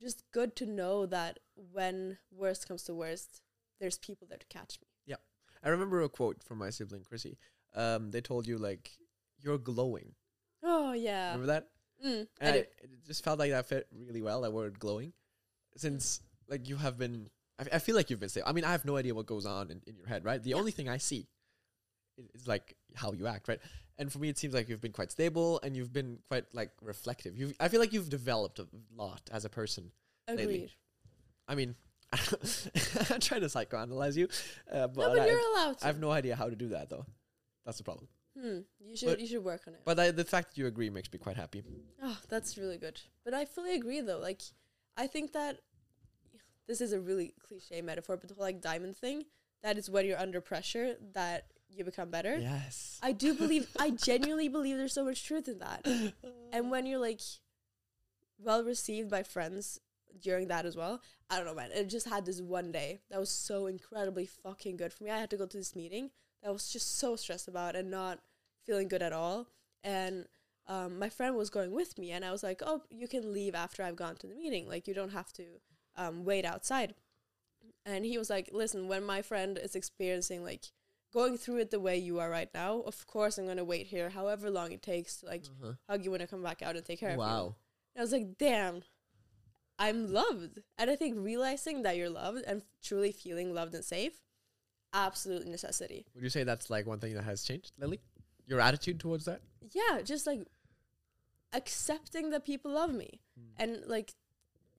just 0.02 0.24
good 0.32 0.56
to 0.58 0.66
know 0.66 1.06
that 1.06 1.40
when 1.56 2.18
worst 2.32 2.68
comes 2.68 2.84
to 2.84 2.94
worst, 2.94 3.42
there's 3.80 3.98
people 3.98 4.28
there 4.28 4.38
to 4.40 4.48
catch 4.48 4.80
me. 4.82 4.88
Yeah. 5.06 5.16
I 5.64 5.70
remember 5.70 6.02
a 6.02 6.10
quote 6.10 6.44
from 6.44 6.58
my 6.58 6.70
sibling 6.70 7.04
Chrissy. 7.04 7.38
Um, 7.76 8.12
they 8.12 8.22
told 8.22 8.48
you 8.48 8.58
like 8.58 8.92
you're 9.40 9.58
glowing. 9.58 10.14
Oh 10.64 10.94
yeah, 10.94 11.34
Remember 11.34 11.48
that? 11.54 11.68
mm, 12.06 12.28
And 12.40 12.54
do. 12.54 12.60
I, 12.60 12.64
it 12.84 13.06
just 13.06 13.24
felt 13.24 13.40
like 13.40 13.52
that 13.52 13.68
fit 13.68 13.88
really 13.92 14.22
well. 14.22 14.42
That 14.42 14.52
word 14.54 14.78
glowing, 14.80 15.14
since 15.78 16.22
like 16.48 16.68
you 16.68 16.78
have 16.78 16.98
been. 16.98 17.30
I, 17.60 17.76
I 17.76 17.80
feel 17.80 17.96
like 17.96 18.10
you've 18.10 18.20
been 18.20 18.30
stable. 18.30 18.48
I 18.50 18.52
mean, 18.54 18.66
I 18.66 18.72
have 18.72 18.86
no 18.86 18.98
idea 18.98 19.16
what 19.16 19.26
goes 19.26 19.46
on 19.46 19.72
in, 19.72 19.82
in 19.88 19.96
your 19.96 20.08
head, 20.08 20.26
right? 20.26 20.42
The 20.42 20.52
Yeah. 20.52 20.58
only 20.58 20.72
thing 20.72 20.90
I 20.90 20.98
see 20.98 21.28
is, 22.18 22.28
is 22.42 22.48
like 22.48 22.76
how 22.96 23.14
you 23.14 23.26
act, 23.28 23.48
right? 23.48 23.60
And 24.02 24.12
for 24.12 24.18
me, 24.18 24.30
it 24.30 24.38
seems 24.40 24.56
like 24.56 24.68
you've 24.68 24.82
been 24.82 24.92
quite 24.92 25.12
stable 25.12 25.60
and 25.62 25.78
you've 25.78 25.94
been 25.94 26.18
quite 26.28 26.46
like 26.54 26.72
reflective. 26.82 27.38
You, 27.38 27.54
I 27.60 27.68
feel 27.68 27.80
like 27.80 27.94
you've 27.94 28.10
developed 28.10 28.58
a 28.58 28.66
lot 28.96 29.22
as 29.32 29.46
a 29.46 29.50
person. 29.50 29.92
lately. 30.28 30.44
Agreed. 30.44 30.72
I 31.48 31.54
mean, 31.54 31.76
I'm 32.12 33.20
trying 33.20 33.42
to 33.42 33.48
psychoanalyze 33.48 34.16
you, 34.16 34.28
uh, 34.72 34.88
but, 34.88 34.98
no, 34.98 35.10
but 35.10 35.20
I, 35.20 35.28
you're 35.28 35.40
allowed 35.54 35.78
to. 35.78 35.84
I 35.84 35.88
have 35.88 36.00
no 36.00 36.10
idea 36.10 36.36
how 36.36 36.50
to 36.50 36.56
do 36.56 36.70
that 36.70 36.90
though. 36.90 37.06
That's 37.64 37.78
the 37.78 37.84
problem. 37.84 38.08
hmm, 38.36 38.62
you 38.80 38.98
should 38.98 39.10
but- 39.10 39.20
you 39.20 39.28
should 39.28 39.44
work 39.44 39.62
on 39.68 39.76
it. 39.76 39.82
But 39.86 40.00
I, 40.00 40.10
the 40.10 40.26
fact 40.26 40.50
that 40.50 40.58
you 40.58 40.66
agree 40.66 40.90
makes 40.90 41.14
me 41.14 41.20
quite 41.20 41.38
happy. 41.38 41.62
Oh, 42.02 42.18
that's 42.28 42.58
really 42.58 42.80
good. 42.80 43.00
But 43.24 43.36
I 43.36 43.46
fully 43.46 43.76
agree 43.76 44.02
though. 44.02 44.18
Like 44.18 44.42
I 44.98 45.06
think 45.06 45.34
that 45.34 45.60
this 46.68 46.82
is 46.82 46.92
a 46.92 47.00
really 47.00 47.36
cliche 47.48 47.84
metaphor, 47.84 48.18
but 48.18 48.30
the 48.30 48.34
whole 48.34 48.46
like 48.46 48.62
diamond 48.62 48.98
thing, 48.98 49.26
that 49.62 49.78
is 49.78 49.92
when 49.92 50.08
you're 50.08 50.18
under 50.18 50.42
pressure 50.42 50.96
that 51.14 51.46
you 51.74 51.84
become 51.84 52.10
better. 52.10 52.38
Yes. 52.38 53.00
I 53.02 53.12
do 53.12 53.34
believe 53.34 53.68
I 53.80 53.92
genuinely 53.92 54.48
believe 54.48 54.78
there's 54.78 54.94
so 54.94 55.06
much 55.06 55.24
truth 55.26 55.48
in 55.48 55.60
that. 55.60 55.86
And 56.52 56.70
when 56.70 56.86
you're 56.86 57.00
like 57.00 57.22
well 58.38 58.64
received 58.64 59.10
by 59.10 59.24
friends 59.24 59.80
during 60.22 60.48
that 60.50 60.66
as 60.66 60.76
well, 60.76 61.02
I 61.30 61.38
don't 61.38 61.46
know, 61.46 61.56
man. 61.56 61.70
It 61.74 61.90
just 61.90 62.10
had 62.10 62.26
this 62.26 62.42
one 62.42 62.72
day 62.72 63.00
that 63.10 63.20
was 63.20 63.30
so 63.30 63.68
incredibly 63.68 64.26
fucking 64.26 64.78
good 64.78 64.92
for 64.92 65.04
me. 65.06 65.12
I 65.12 65.20
had 65.20 65.30
to 65.30 65.38
go 65.38 65.46
to 65.46 65.58
this 65.58 65.76
meeting 65.76 66.12
that 66.42 66.50
I 66.50 66.52
was 66.52 66.72
just 66.72 67.00
so 67.00 67.16
stressed 67.16 67.48
about 67.48 67.76
and 67.76 67.90
not 67.90 68.20
feeling 68.66 68.88
good 68.88 69.02
at 69.02 69.14
all. 69.14 69.48
And 69.84 70.26
um, 70.68 71.00
my 71.00 71.10
friend 71.10 71.36
was 71.36 71.50
going 71.50 71.72
with 71.72 71.98
me, 71.98 72.12
and 72.12 72.24
I 72.24 72.32
was 72.32 72.44
like, 72.44 72.62
"Oh, 72.64 72.84
you 72.90 73.08
can 73.08 73.34
leave 73.34 73.56
after 73.56 73.84
I've 73.84 73.96
gone 73.96 74.16
to 74.18 74.28
the 74.28 74.36
meeting. 74.36 74.68
Like, 74.68 74.88
you 74.88 74.94
don't 74.94 75.12
have 75.12 75.34
to 75.34 75.46
um, 75.98 76.24
wait 76.24 76.46
outside." 76.46 76.94
And 77.86 78.06
he 78.06 78.18
was 78.18 78.30
like, 78.30 78.50
"Listen, 78.52 78.88
when 78.88 79.04
my 79.04 79.22
friend 79.22 79.58
is 79.58 79.76
experiencing 79.76 80.44
like 80.44 80.66
going 81.12 81.38
through 81.38 81.58
it 81.58 81.72
the 81.72 81.80
way 81.80 81.98
you 81.98 82.20
are 82.20 82.30
right 82.30 82.50
now, 82.54 82.82
of 82.82 83.06
course 83.08 83.38
I'm 83.38 83.46
gonna 83.48 83.64
wait 83.64 83.88
here, 83.88 84.10
however 84.10 84.50
long 84.50 84.72
it 84.72 84.82
takes 84.82 85.18
to 85.18 85.26
like 85.28 85.46
Uh-huh. 85.46 85.74
hug 85.90 86.06
you 86.06 86.12
when 86.12 86.22
I 86.22 86.26
come 86.26 86.42
back 86.44 86.62
out 86.62 86.76
and 86.76 86.86
take 86.86 87.00
care 87.00 87.10
of 87.10 87.16
you." 87.16 87.20
Wow. 87.20 87.56
I 87.98 88.02
was 88.02 88.12
like, 88.14 88.38
damn, 88.38 88.84
I'm 89.78 90.12
loved. 90.14 90.60
And 90.78 90.90
I 90.90 90.96
think 90.96 91.18
realizing 91.18 91.82
that 91.84 91.98
you're 91.98 92.10
loved 92.10 92.44
and 92.46 92.64
truly 92.82 93.12
feeling 93.12 93.54
loved 93.54 93.76
and 93.76 93.84
safe, 93.84 94.22
absolute 94.94 95.46
necessity. 95.48 96.06
Would 96.14 96.24
you 96.24 96.30
say 96.30 96.44
that's 96.44 96.70
like 96.70 96.86
one 96.86 97.00
thing 97.00 97.14
that 97.16 97.24
has 97.24 97.44
changed, 97.44 97.74
Lily? 97.78 98.00
Your 98.46 98.60
attitude 98.62 99.00
towards 99.00 99.26
that? 99.26 99.42
Yeah, 99.74 100.02
just 100.02 100.26
like 100.26 100.48
accepting 101.54 102.30
that 102.30 102.46
people 102.46 102.72
love 102.72 102.94
me 102.94 103.20
and 103.58 103.84
like 103.88 104.14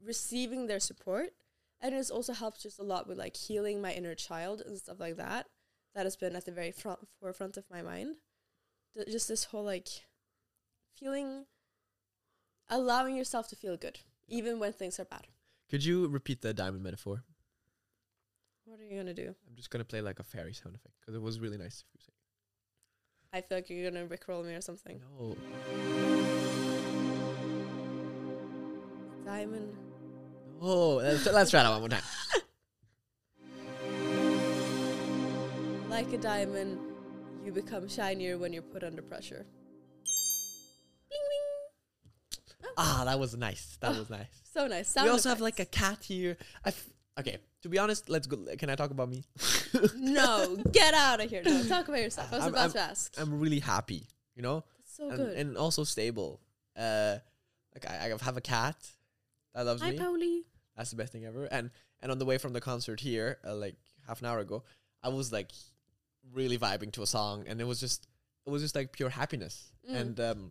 receiving 0.03 0.67
their 0.67 0.81
support. 0.81 1.35
And 1.81 1.95
it's 1.95 2.11
also 2.11 2.33
helped 2.33 2.63
just 2.63 2.79
a 2.79 2.83
lot 2.83 3.07
with 3.09 3.19
like 3.19 3.37
healing 3.37 3.81
my 3.83 3.93
inner 3.93 4.15
child 4.15 4.61
and 4.65 4.79
stuff 4.79 5.01
like 5.01 5.17
that. 5.17 5.49
That 5.95 6.07
has 6.07 6.17
been 6.17 6.35
at 6.37 6.45
the 6.47 6.53
very 6.53 6.71
front 6.73 7.01
forefront 7.21 7.57
of 7.57 7.65
my 7.71 7.83
mind. 7.83 8.17
Th- 8.95 9.07
just 9.07 9.29
this 9.29 9.45
whole 9.45 9.65
like 9.65 9.89
feeling, 10.99 11.45
allowing 12.69 13.17
yourself 13.17 13.49
to 13.49 13.57
feel 13.57 13.77
good, 13.77 14.01
even 14.29 14.59
when 14.59 14.73
things 14.73 14.99
are 14.99 15.05
bad. 15.05 15.27
Could 15.71 15.85
you 15.85 16.09
repeat 16.09 16.41
the 16.43 16.55
diamond 16.55 16.83
metaphor? 16.83 17.25
What 18.65 18.81
are 18.81 18.85
you 18.85 18.97
gonna 18.97 19.13
do? 19.15 19.35
I'm 19.49 19.57
just 19.57 19.71
gonna 19.71 19.85
play 19.85 20.01
like 20.01 20.19
a 20.19 20.23
fairy 20.23 20.53
sound 20.55 20.75
effect 20.77 20.95
because 21.01 21.15
it 21.15 21.21
was 21.23 21.41
really 21.41 21.59
nice. 21.59 21.85
If 21.95 21.95
you 21.95 22.01
say 22.01 22.13
I 23.35 23.41
feel 23.41 23.59
like 23.59 23.69
you're 23.71 23.91
gonna 23.91 24.07
rickroll 24.07 24.45
me 24.45 24.55
or 24.55 24.61
something. 24.61 25.01
no, 25.19 25.37
Diamond. 29.25 29.75
Oh, 30.61 30.97
Let's, 30.97 31.27
let's 31.27 31.51
try 31.51 31.63
that 31.63 31.71
one 31.71 31.81
more 31.81 31.89
time. 31.89 32.03
Like 35.93 36.11
a 36.15 36.19
diamond, 36.19 36.79
you 37.45 37.53
become 37.53 37.87
shinier 37.87 38.39
when 38.39 38.53
you're 38.55 38.63
put 38.63 38.83
under 38.83 39.03
pressure. 39.03 39.45
Bling. 41.11 42.73
Ah, 42.79 43.03
that 43.05 43.21
was 43.21 43.37
nice. 43.37 43.77
That 43.81 43.93
Ah, 43.95 43.99
was 43.99 44.09
nice. 44.09 44.27
So 44.55 44.67
nice. 44.67 44.89
we 44.89 45.01
Sound 45.01 45.11
also 45.11 45.29
have 45.29 45.41
like 45.43 45.61
a 45.61 45.67
cat 45.67 45.99
here. 46.03 46.39
I 46.65 46.71
f- 46.71 46.89
okay. 47.21 47.37
To 47.63 47.69
be 47.69 47.79
honest, 47.79 48.09
let's 48.09 48.27
go. 48.27 48.39
Can 48.59 48.71
I 48.71 48.75
talk 48.75 48.91
about 48.91 49.11
me? 49.11 49.23
no, 49.97 50.57
get 50.73 50.95
out 50.95 51.21
of 51.21 51.29
here. 51.29 51.43
No, 51.45 51.63
talk 51.65 51.89
about 51.89 52.01
yourself. 52.01 52.33
I 52.33 52.37
was 52.37 52.43
I'm- 52.45 52.53
about 52.55 52.63
I'm- 52.63 52.73
to 52.73 52.81
ask. 52.81 53.15
I'm 53.21 53.39
really 53.39 53.61
happy. 53.61 54.07
You 54.35 54.43
know, 54.43 54.65
That's 54.79 54.97
so 54.97 55.09
and, 55.11 55.17
good. 55.19 55.37
and 55.37 55.57
also 55.59 55.85
stable. 55.85 56.41
Uh, 56.75 57.17
like 57.75 57.85
I, 57.89 58.07
I 58.07 58.25
have 58.25 58.37
a 58.39 58.41
cat 58.41 58.77
that 59.55 59.67
loves 59.67 59.83
Hi, 59.83 59.91
me. 59.91 59.99
Pauli. 59.99 60.45
That's 60.75 60.89
the 60.91 60.97
best 60.97 61.13
thing 61.13 61.27
ever. 61.27 61.45
And 61.45 61.71
and 62.01 62.11
on 62.11 62.19
the 62.19 62.25
way 62.25 62.39
from 62.39 62.55
the 62.55 62.63
concert 62.63 62.99
here, 63.01 63.39
uh, 63.47 63.55
like 63.55 63.77
half 64.09 64.21
an 64.21 64.27
hour 64.27 64.39
ago, 64.39 64.65
I 65.03 65.11
was 65.11 65.31
like 65.31 65.51
really 66.33 66.59
vibing 66.59 66.93
to 66.93 67.03
a 67.03 67.07
song, 67.07 67.45
and 67.47 67.61
it 67.61 67.65
was 67.65 67.81
just 67.81 68.07
it 68.47 68.51
was 68.51 68.63
just 68.63 68.75
like 68.75 68.93
pure 68.93 69.11
happiness. 69.11 69.73
Mm. 69.91 70.01
And 70.01 70.21
um, 70.21 70.51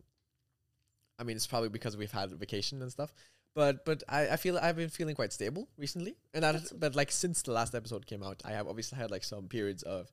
I 1.19 1.23
mean, 1.23 1.35
it's 1.35 1.47
probably 1.47 1.69
because 1.69 1.95
we've 1.97 2.11
had 2.11 2.31
vacation 2.31 2.81
and 2.81 2.91
stuff. 2.91 3.13
But 3.53 3.83
but 3.85 4.03
I, 4.07 4.29
I 4.29 4.35
feel 4.37 4.57
I've 4.57 4.77
been 4.77 4.89
feeling 4.89 5.15
quite 5.15 5.33
stable 5.33 5.67
recently, 5.77 6.15
and 6.33 6.43
that 6.43 6.53
That's- 6.53 6.71
but 6.71 6.95
like 6.95 7.11
since 7.11 7.41
the 7.41 7.51
last 7.51 7.75
episode 7.75 8.05
came 8.05 8.23
out, 8.23 8.41
I 8.45 8.51
have 8.51 8.67
obviously 8.67 8.97
had 8.97 9.11
like 9.11 9.23
some 9.23 9.47
periods 9.47 9.83
of 9.83 10.09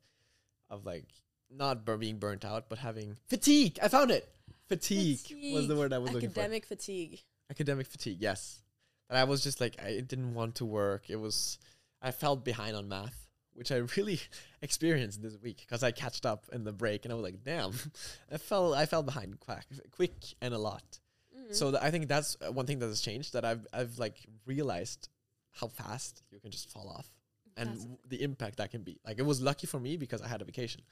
of 0.70 0.84
like 0.84 1.06
not 1.50 1.84
bur- 1.84 1.96
being 1.96 2.18
burnt 2.18 2.44
out, 2.44 2.68
but 2.68 2.78
having 2.78 3.16
fatigue. 3.28 3.78
I 3.82 3.88
found 3.88 4.10
it. 4.10 4.28
Fatigue, 4.68 5.20
was 5.54 5.66
the 5.66 5.76
word 5.76 5.94
I 5.94 5.98
was 5.98 6.12
looking 6.12 6.28
for. 6.28 6.40
Academic 6.40 6.66
fatigue. 6.66 7.22
Academic 7.50 7.86
fatigue. 7.86 8.18
Yes, 8.20 8.60
that 9.08 9.16
I 9.16 9.24
was 9.24 9.42
just 9.42 9.60
like 9.60 9.80
I 9.82 10.00
didn't 10.00 10.34
want 10.34 10.56
to 10.56 10.66
work. 10.66 11.08
It 11.08 11.16
was 11.16 11.58
I 12.02 12.10
felt 12.10 12.44
behind 12.44 12.76
on 12.76 12.88
math, 12.88 13.27
which 13.58 13.72
I 13.72 13.76
really 13.96 14.20
experienced 14.62 15.22
this 15.22 15.36
week 15.42 15.58
because 15.58 15.82
I 15.82 15.90
catched 15.90 16.24
up 16.24 16.44
in 16.52 16.64
the 16.64 16.72
break, 16.72 17.04
and 17.04 17.12
I 17.12 17.14
was 17.16 17.24
like, 17.24 17.44
damn, 17.44 17.72
I 18.32 18.38
fell 18.38 18.74
I 18.74 18.86
fell 18.86 19.02
behind 19.02 19.40
quick, 19.40 19.66
quick 19.90 20.14
and 20.40 20.54
a 20.54 20.58
lot. 20.58 20.98
Mm. 21.36 21.54
So 21.54 21.70
th- 21.70 21.82
I 21.82 21.90
think 21.90 22.08
that's 22.08 22.36
uh, 22.46 22.52
one 22.52 22.66
thing 22.66 22.78
that 22.78 22.86
has 22.86 23.00
changed 23.00 23.32
that 23.34 23.44
I've 23.44 23.66
I've 23.72 23.98
like 23.98 24.16
realized 24.46 25.08
how 25.52 25.68
fast 25.68 26.22
you 26.30 26.40
can 26.40 26.50
just 26.50 26.70
fall 26.70 26.88
off 26.88 27.10
and 27.56 27.76
w- 27.76 27.98
the 28.08 28.22
impact 28.22 28.58
that 28.58 28.70
can 28.70 28.82
be. 28.82 29.00
Like 29.04 29.18
it 29.18 29.26
was 29.26 29.40
lucky 29.40 29.66
for 29.66 29.80
me 29.80 29.96
because 29.96 30.22
I 30.22 30.28
had 30.28 30.40
a 30.40 30.44
vacation. 30.44 30.82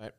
Mm. 0.00 0.10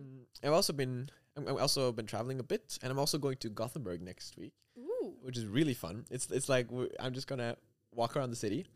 Mm, 0.00 0.24
I've 0.44 0.52
also 0.52 0.72
been 0.72 1.08
I'm, 1.36 1.48
I've 1.48 1.60
also 1.60 1.92
been 1.92 2.06
traveling 2.06 2.40
a 2.40 2.42
bit, 2.42 2.78
and 2.82 2.90
I'm 2.90 2.98
also 2.98 3.18
going 3.18 3.36
to 3.38 3.48
Gothenburg 3.48 4.02
next 4.02 4.36
week, 4.36 4.54
Ooh. 4.78 5.14
which 5.22 5.36
is 5.36 5.46
really 5.46 5.74
fun. 5.74 6.04
It's 6.10 6.30
it's 6.30 6.48
like 6.48 6.66
I'm 7.00 7.14
just 7.14 7.26
gonna 7.26 7.56
walk 7.92 8.16
around 8.16 8.30
the 8.30 8.36
city 8.36 8.66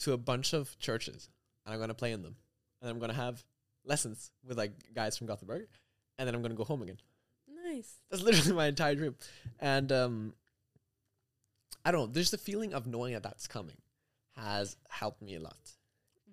to 0.00 0.12
a 0.12 0.16
bunch 0.16 0.52
of 0.52 0.78
churches, 0.78 1.28
and 1.70 1.74
I'm 1.76 1.80
gonna 1.80 1.94
play 1.94 2.10
in 2.12 2.22
them, 2.22 2.34
and 2.82 2.90
I'm 2.90 2.98
gonna 2.98 3.12
have 3.12 3.44
lessons 3.84 4.32
with 4.46 4.58
like 4.58 4.72
guys 4.94 5.16
from 5.16 5.28
Gothenburg, 5.28 5.68
and 6.18 6.26
then 6.26 6.34
I'm 6.34 6.42
gonna 6.42 6.54
go 6.54 6.64
home 6.64 6.82
again. 6.82 6.98
Nice. 7.64 7.94
That's 8.10 8.22
literally 8.22 8.52
my 8.56 8.66
entire 8.66 8.94
dream. 8.94 9.14
And 9.60 9.92
um 9.92 10.34
I 11.84 11.92
don't 11.92 12.00
know, 12.00 12.06
there's 12.06 12.30
the 12.30 12.38
feeling 12.38 12.74
of 12.74 12.86
knowing 12.86 13.14
that 13.14 13.22
that's 13.22 13.46
coming 13.46 13.76
has 14.36 14.76
helped 14.88 15.22
me 15.22 15.36
a 15.36 15.40
lot. 15.40 15.76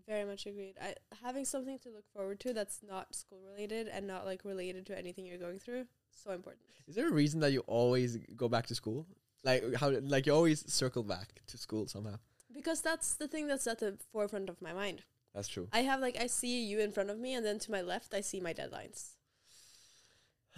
Very 0.08 0.26
much 0.26 0.46
agreed. 0.46 0.76
I 0.82 0.96
having 1.24 1.46
something 1.46 1.78
to 1.80 1.90
look 1.90 2.06
forward 2.14 2.40
to 2.42 2.54
that's 2.54 2.80
not 2.88 3.14
school 3.14 3.40
related 3.46 3.88
and 3.88 4.08
not 4.08 4.26
like 4.26 4.44
related 4.44 4.86
to 4.88 4.98
anything 4.98 5.26
you're 5.26 5.38
going 5.38 5.60
through. 5.60 5.86
So 6.12 6.32
important. 6.32 6.64
Is 6.88 6.96
there 6.96 7.08
a 7.08 7.14
reason 7.14 7.42
that 7.42 7.52
you 7.52 7.60
always 7.68 8.18
go 8.36 8.48
back 8.48 8.66
to 8.68 8.76
school? 8.76 9.06
Like 9.44 9.76
how 9.76 9.92
like 10.02 10.26
you 10.26 10.34
always 10.34 10.72
circle 10.72 11.04
back 11.04 11.42
to 11.48 11.58
school 11.58 11.88
somehow. 11.88 12.16
Because 12.54 12.82
that's 12.82 13.16
the 13.16 13.28
thing 13.28 13.48
that's 13.48 13.68
at 13.68 13.80
the 13.80 13.98
forefront 14.12 14.50
of 14.50 14.62
my 14.62 14.74
mind. 14.74 15.04
That's 15.38 15.48
true. 15.48 15.68
I 15.72 15.82
have 15.82 16.02
like 16.02 16.18
I 16.20 16.26
see 16.26 16.64
you 16.66 16.80
in 16.80 16.92
front 16.92 17.12
of 17.12 17.20
me 17.20 17.36
and 17.36 17.46
then 17.46 17.60
to 17.60 17.70
my 17.72 17.82
left 17.84 18.16
I 18.16 18.22
see 18.22 18.40
my 18.40 18.54
deadlines. 18.56 19.10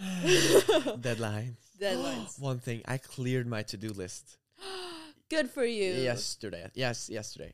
Deadlines. 0.00 1.56
Deadlines. 1.80 2.40
One 2.40 2.58
thing, 2.58 2.80
I 2.86 2.96
cleared 2.96 3.46
my 3.46 3.62
to-do 3.62 3.90
list 3.90 4.38
Good 5.30 5.50
for 5.50 5.64
you. 5.66 5.92
yesterday. 5.92 6.70
Yes, 6.74 7.10
yesterday. 7.10 7.52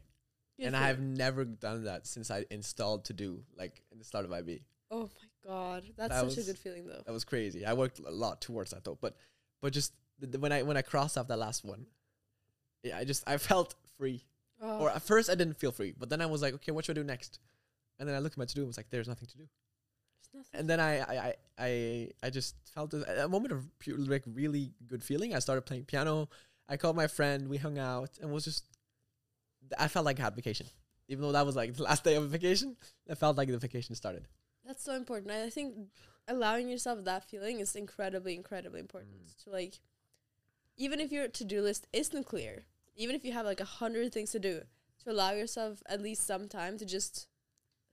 Good 0.57 0.67
and 0.69 0.77
I 0.77 0.87
have 0.87 1.01
never 1.01 1.45
done 1.45 1.85
that 1.85 2.07
since 2.07 2.31
I 2.31 2.45
installed 2.51 3.07
to 3.07 3.13
do 3.13 3.43
like 3.59 3.83
in 3.91 3.99
the 3.99 4.05
start 4.05 4.25
of 4.25 4.33
IB. 4.33 4.63
Oh 4.93 5.11
my 5.21 5.51
god, 5.51 5.83
that's 5.97 6.11
That 6.15 6.21
such 6.21 6.37
was- 6.37 6.49
a 6.49 6.53
good 6.53 6.59
feeling 6.59 6.87
though. 6.87 7.03
That 7.05 7.13
was 7.13 7.25
crazy. 7.25 7.67
I 7.67 7.73
worked 7.75 7.99
a 7.99 8.11
lot 8.11 8.41
towards 8.41 8.71
that 8.71 8.85
though, 8.85 8.99
but 9.01 9.17
but 9.61 9.73
just 9.73 9.93
when 10.39 10.53
I 10.53 10.63
when 10.63 10.77
I 10.77 10.83
crossed 10.83 11.19
off 11.19 11.27
that 11.29 11.39
last 11.39 11.65
one, 11.65 11.87
yeah, 12.85 12.97
I 12.97 13.05
just 13.05 13.25
I 13.29 13.37
felt 13.51 13.75
free. 13.99 14.23
Oh, 14.61 14.81
Or 14.81 14.91
at 14.91 15.03
first 15.03 15.29
I 15.29 15.35
didn't 15.35 15.59
feel 15.59 15.73
free, 15.73 15.95
but 15.99 16.09
then 16.09 16.21
I 16.21 16.27
was 16.27 16.43
like, 16.43 16.55
okay, 16.55 16.73
what 16.73 16.85
should 16.85 16.97
I 16.99 17.01
do 17.03 17.07
next? 17.07 17.39
And 17.99 18.09
then 18.09 18.17
I 18.17 18.21
looked 18.21 18.35
at 18.35 18.39
my 18.39 18.45
to 18.47 18.55
do 18.55 18.63
and 18.63 18.69
was 18.69 18.77
like, 18.77 18.91
there's 18.91 19.09
nothing 19.09 19.29
to 19.29 19.37
do. 19.37 19.49
nothing. 20.35 20.61
And 20.61 20.69
then 20.71 20.81
I 20.81 21.01
I 21.01 21.17
I 21.17 21.35
I, 21.59 22.11
I 22.23 22.31
just 22.31 22.55
felt 22.75 22.93
a, 22.95 23.25
a 23.25 23.29
moment 23.29 23.53
of 23.53 23.79
pure, 23.79 23.99
like 23.99 24.25
really 24.27 24.73
good 24.87 25.03
feeling. 25.03 25.35
I 25.35 25.39
started 25.41 25.63
playing 25.63 25.85
piano. 25.85 26.29
I 26.69 26.77
called 26.77 26.97
my 26.97 27.07
friend. 27.07 27.49
We 27.49 27.59
hung 27.59 27.79
out 27.79 28.11
and 28.21 28.31
was 28.33 28.45
just. 28.45 28.65
I 29.79 29.89
felt 29.89 30.05
like 30.07 30.21
I 30.21 30.25
had 30.25 30.37
vacation, 30.37 30.67
even 31.09 31.23
though 31.23 31.33
that 31.33 31.45
was 31.47 31.57
like 31.57 31.75
the 31.77 31.83
last 31.83 32.05
day 32.05 32.17
of 32.17 32.29
vacation. 32.31 32.77
I 33.11 33.15
felt 33.15 33.37
like 33.37 33.49
the 33.49 33.59
vacation 33.59 33.95
started. 33.95 34.27
That's 34.65 34.83
so 34.83 34.95
important. 34.95 35.31
I 35.33 35.51
think 35.51 35.75
allowing 36.29 36.69
yourself 36.69 37.05
that 37.05 37.25
feeling 37.25 37.61
is 37.61 37.75
incredibly, 37.77 38.35
incredibly 38.35 38.81
important. 38.81 39.15
Mm. 39.27 39.45
To 39.45 39.51
like, 39.51 39.81
even 40.77 41.01
if 41.01 41.13
your 41.13 41.29
to 41.29 41.45
do 41.45 41.63
list 41.63 41.87
isn't 41.93 42.25
clear, 42.27 42.65
even 42.97 43.15
if 43.15 43.25
you 43.25 43.33
have 43.33 43.47
like 43.47 43.61
a 43.61 43.65
hundred 43.65 44.13
things 44.13 44.31
to 44.33 44.39
do, 44.39 44.63
to 45.05 45.11
allow 45.11 45.33
yourself 45.33 45.83
at 45.87 46.01
least 46.01 46.27
some 46.27 46.49
time 46.49 46.79
to 46.79 46.85
just 46.85 47.29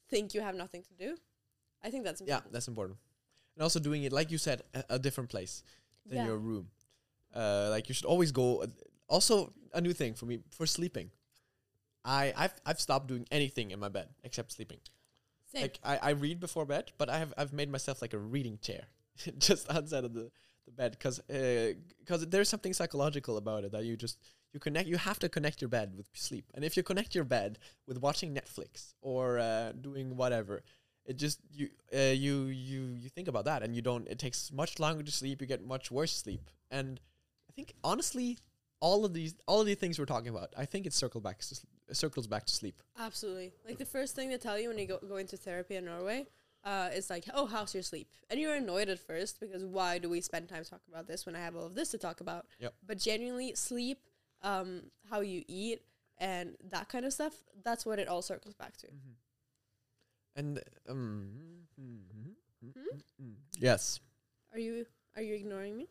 think 0.10 0.34
you 0.34 0.42
have 0.42 0.56
nothing 0.56 0.84
to 0.84 0.94
do. 0.94 1.18
I 1.84 1.90
think 1.92 2.04
that's 2.06 2.22
important. 2.22 2.46
Yeah, 2.46 2.52
that's 2.52 2.68
important. 2.68 2.98
And 3.56 3.64
also 3.64 3.80
doing 3.80 4.04
it, 4.04 4.12
like 4.14 4.32
you 4.32 4.38
said, 4.38 4.64
a, 4.74 4.84
a 4.92 5.00
different 5.00 5.30
place 5.30 5.64
than 6.06 6.20
Yeah. 6.20 6.26
your 6.26 6.38
room. 6.38 6.70
Uh, 7.36 7.68
like 7.70 7.90
you 7.90 7.96
should 7.96 8.06
always 8.06 8.32
go. 8.32 8.64
Uh, 8.64 8.68
also, 9.08 9.54
a 9.74 9.82
new 9.82 9.94
thing 9.94 10.14
for 10.14 10.26
me 10.26 10.40
for 10.52 10.66
sleeping. 10.66 11.12
I 12.06 12.34
I've 12.36 12.54
I've 12.66 12.80
stopped 12.80 13.08
doing 13.08 13.26
anything 13.32 13.72
in 13.72 13.80
my 13.80 13.90
bed 13.90 14.08
except 14.24 14.52
sleeping. 14.52 14.80
Same. 15.52 15.62
Like 15.64 15.80
I, 15.84 15.98
I 15.98 16.10
read 16.12 16.40
before 16.40 16.66
bed, 16.66 16.92
but 16.98 17.10
I 17.10 17.18
have 17.20 17.34
I've 17.38 17.54
made 17.54 17.70
myself 17.72 18.02
like 18.02 18.14
a 18.14 18.18
reading 18.20 18.58
chair, 18.62 18.86
just 19.38 19.70
outside 19.72 20.04
of 20.04 20.14
the 20.14 20.32
the 20.66 20.72
bed, 20.72 20.92
because 20.92 21.20
because 22.00 22.28
there's 22.28 22.50
something 22.50 22.74
psychological 22.74 23.38
about 23.38 23.64
it 23.64 23.72
that 23.72 23.84
you 23.86 23.96
just 23.98 24.18
you 24.54 24.60
connect 24.60 24.88
you 24.88 24.98
have 24.98 25.20
to 25.20 25.30
connect 25.30 25.62
your 25.62 25.70
bed 25.70 25.94
with 25.98 26.08
sleep, 26.14 26.46
and 26.54 26.64
if 26.64 26.78
you 26.78 26.84
connect 26.84 27.16
your 27.16 27.24
bed 27.24 27.60
with 27.88 28.00
watching 28.00 28.34
Netflix 28.34 28.94
or 29.02 29.40
uh, 29.40 29.72
doing 29.72 30.16
whatever, 30.16 30.64
it 31.06 31.18
just 31.18 31.40
you 31.52 31.70
uh, 31.94 32.00
you 32.00 32.46
you 32.46 32.82
you 32.94 33.10
think 33.10 33.28
about 33.28 33.46
that, 33.46 33.64
and 33.64 33.76
you 33.76 33.82
don't. 33.82 34.08
It 34.08 34.20
takes 34.20 34.52
much 34.52 34.80
longer 34.80 35.04
to 35.04 35.12
sleep. 35.12 35.42
You 35.42 35.48
get 35.48 35.66
much 35.66 35.92
worse 35.92 36.16
sleep, 36.16 36.50
and 36.70 37.00
I 37.50 37.52
think 37.54 37.74
honestly, 37.84 38.38
all 38.80 39.06
of 39.06 39.14
these 39.14 39.36
all 39.48 39.62
of 39.62 39.66
these 39.66 39.78
things 39.78 39.98
we're 39.98 40.06
talking 40.06 40.30
about, 40.30 40.54
I 40.58 40.66
think 40.66 40.86
it 40.86 40.94
circles 40.94 41.24
back 41.24 41.40
to, 41.40 41.96
circles 41.96 42.28
back 42.28 42.46
to 42.46 42.54
sleep. 42.54 42.82
Absolutely. 43.00 43.54
Like 43.66 43.78
the 43.78 43.86
first 43.86 44.16
thing 44.16 44.30
they 44.30 44.38
tell 44.38 44.60
you 44.60 44.70
when 44.70 44.78
you 44.78 44.88
go, 44.88 45.00
go 45.08 45.18
into 45.18 45.38
therapy 45.38 45.76
in 45.76 45.86
Norway 45.86 46.28
uh, 46.64 46.90
is 46.94 47.10
like, 47.10 47.26
oh, 47.34 47.46
how's 47.46 47.74
your 47.74 47.84
sleep? 47.84 48.08
And 48.30 48.40
you're 48.40 48.56
annoyed 48.56 48.90
at 48.90 49.00
first 49.00 49.40
because 49.40 49.64
why 49.66 49.98
do 49.98 50.10
we 50.10 50.22
spend 50.22 50.50
time 50.50 50.64
talking 50.64 50.92
about 50.92 51.08
this 51.08 51.26
when 51.26 51.36
I 51.36 51.40
have 51.40 51.56
all 51.56 51.66
of 51.66 51.76
this 51.76 51.92
to 51.92 51.98
talk 51.98 52.22
about? 52.22 52.46
Yep. 52.60 52.74
But 52.86 52.98
genuinely, 53.00 53.54
sleep, 53.56 54.00
um, 54.44 54.84
how 55.10 55.22
you 55.22 55.44
eat, 55.48 55.82
and 56.18 56.56
that 56.70 56.90
kind 56.90 57.06
of 57.06 57.14
stuff, 57.14 57.34
that's 57.64 57.86
what 57.86 58.00
it 58.00 58.08
all 58.08 58.22
circles 58.22 58.54
back 58.56 58.76
to. 58.78 58.88
And 60.36 60.62
um, 60.90 61.66
mhm, 61.80 62.36
Hmm? 62.64 62.98
mm. 63.22 63.34
yes, 63.60 64.00
Are 64.54 64.60
you 64.60 64.86
are 65.16 65.22
you 65.22 65.36
ignoring 65.36 65.76
me? 65.78 65.88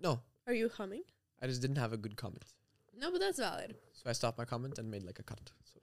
no, 0.00 0.20
Are 0.46 0.54
you 0.54 0.68
humming? 0.68 1.02
I 1.42 1.46
just 1.46 1.60
didn't 1.60 1.76
have 1.76 1.92
a 1.92 1.96
good 1.98 2.16
comment, 2.16 2.44
No, 2.98 3.10
but 3.12 3.20
that's 3.20 3.38
valid. 3.38 3.76
so 3.92 4.08
I 4.10 4.12
stopped 4.14 4.38
my 4.38 4.44
comment 4.46 4.78
and 4.78 4.90
made 4.90 5.02
like 5.04 5.18
a 5.18 5.22
cut. 5.22 5.52
So 5.64 5.80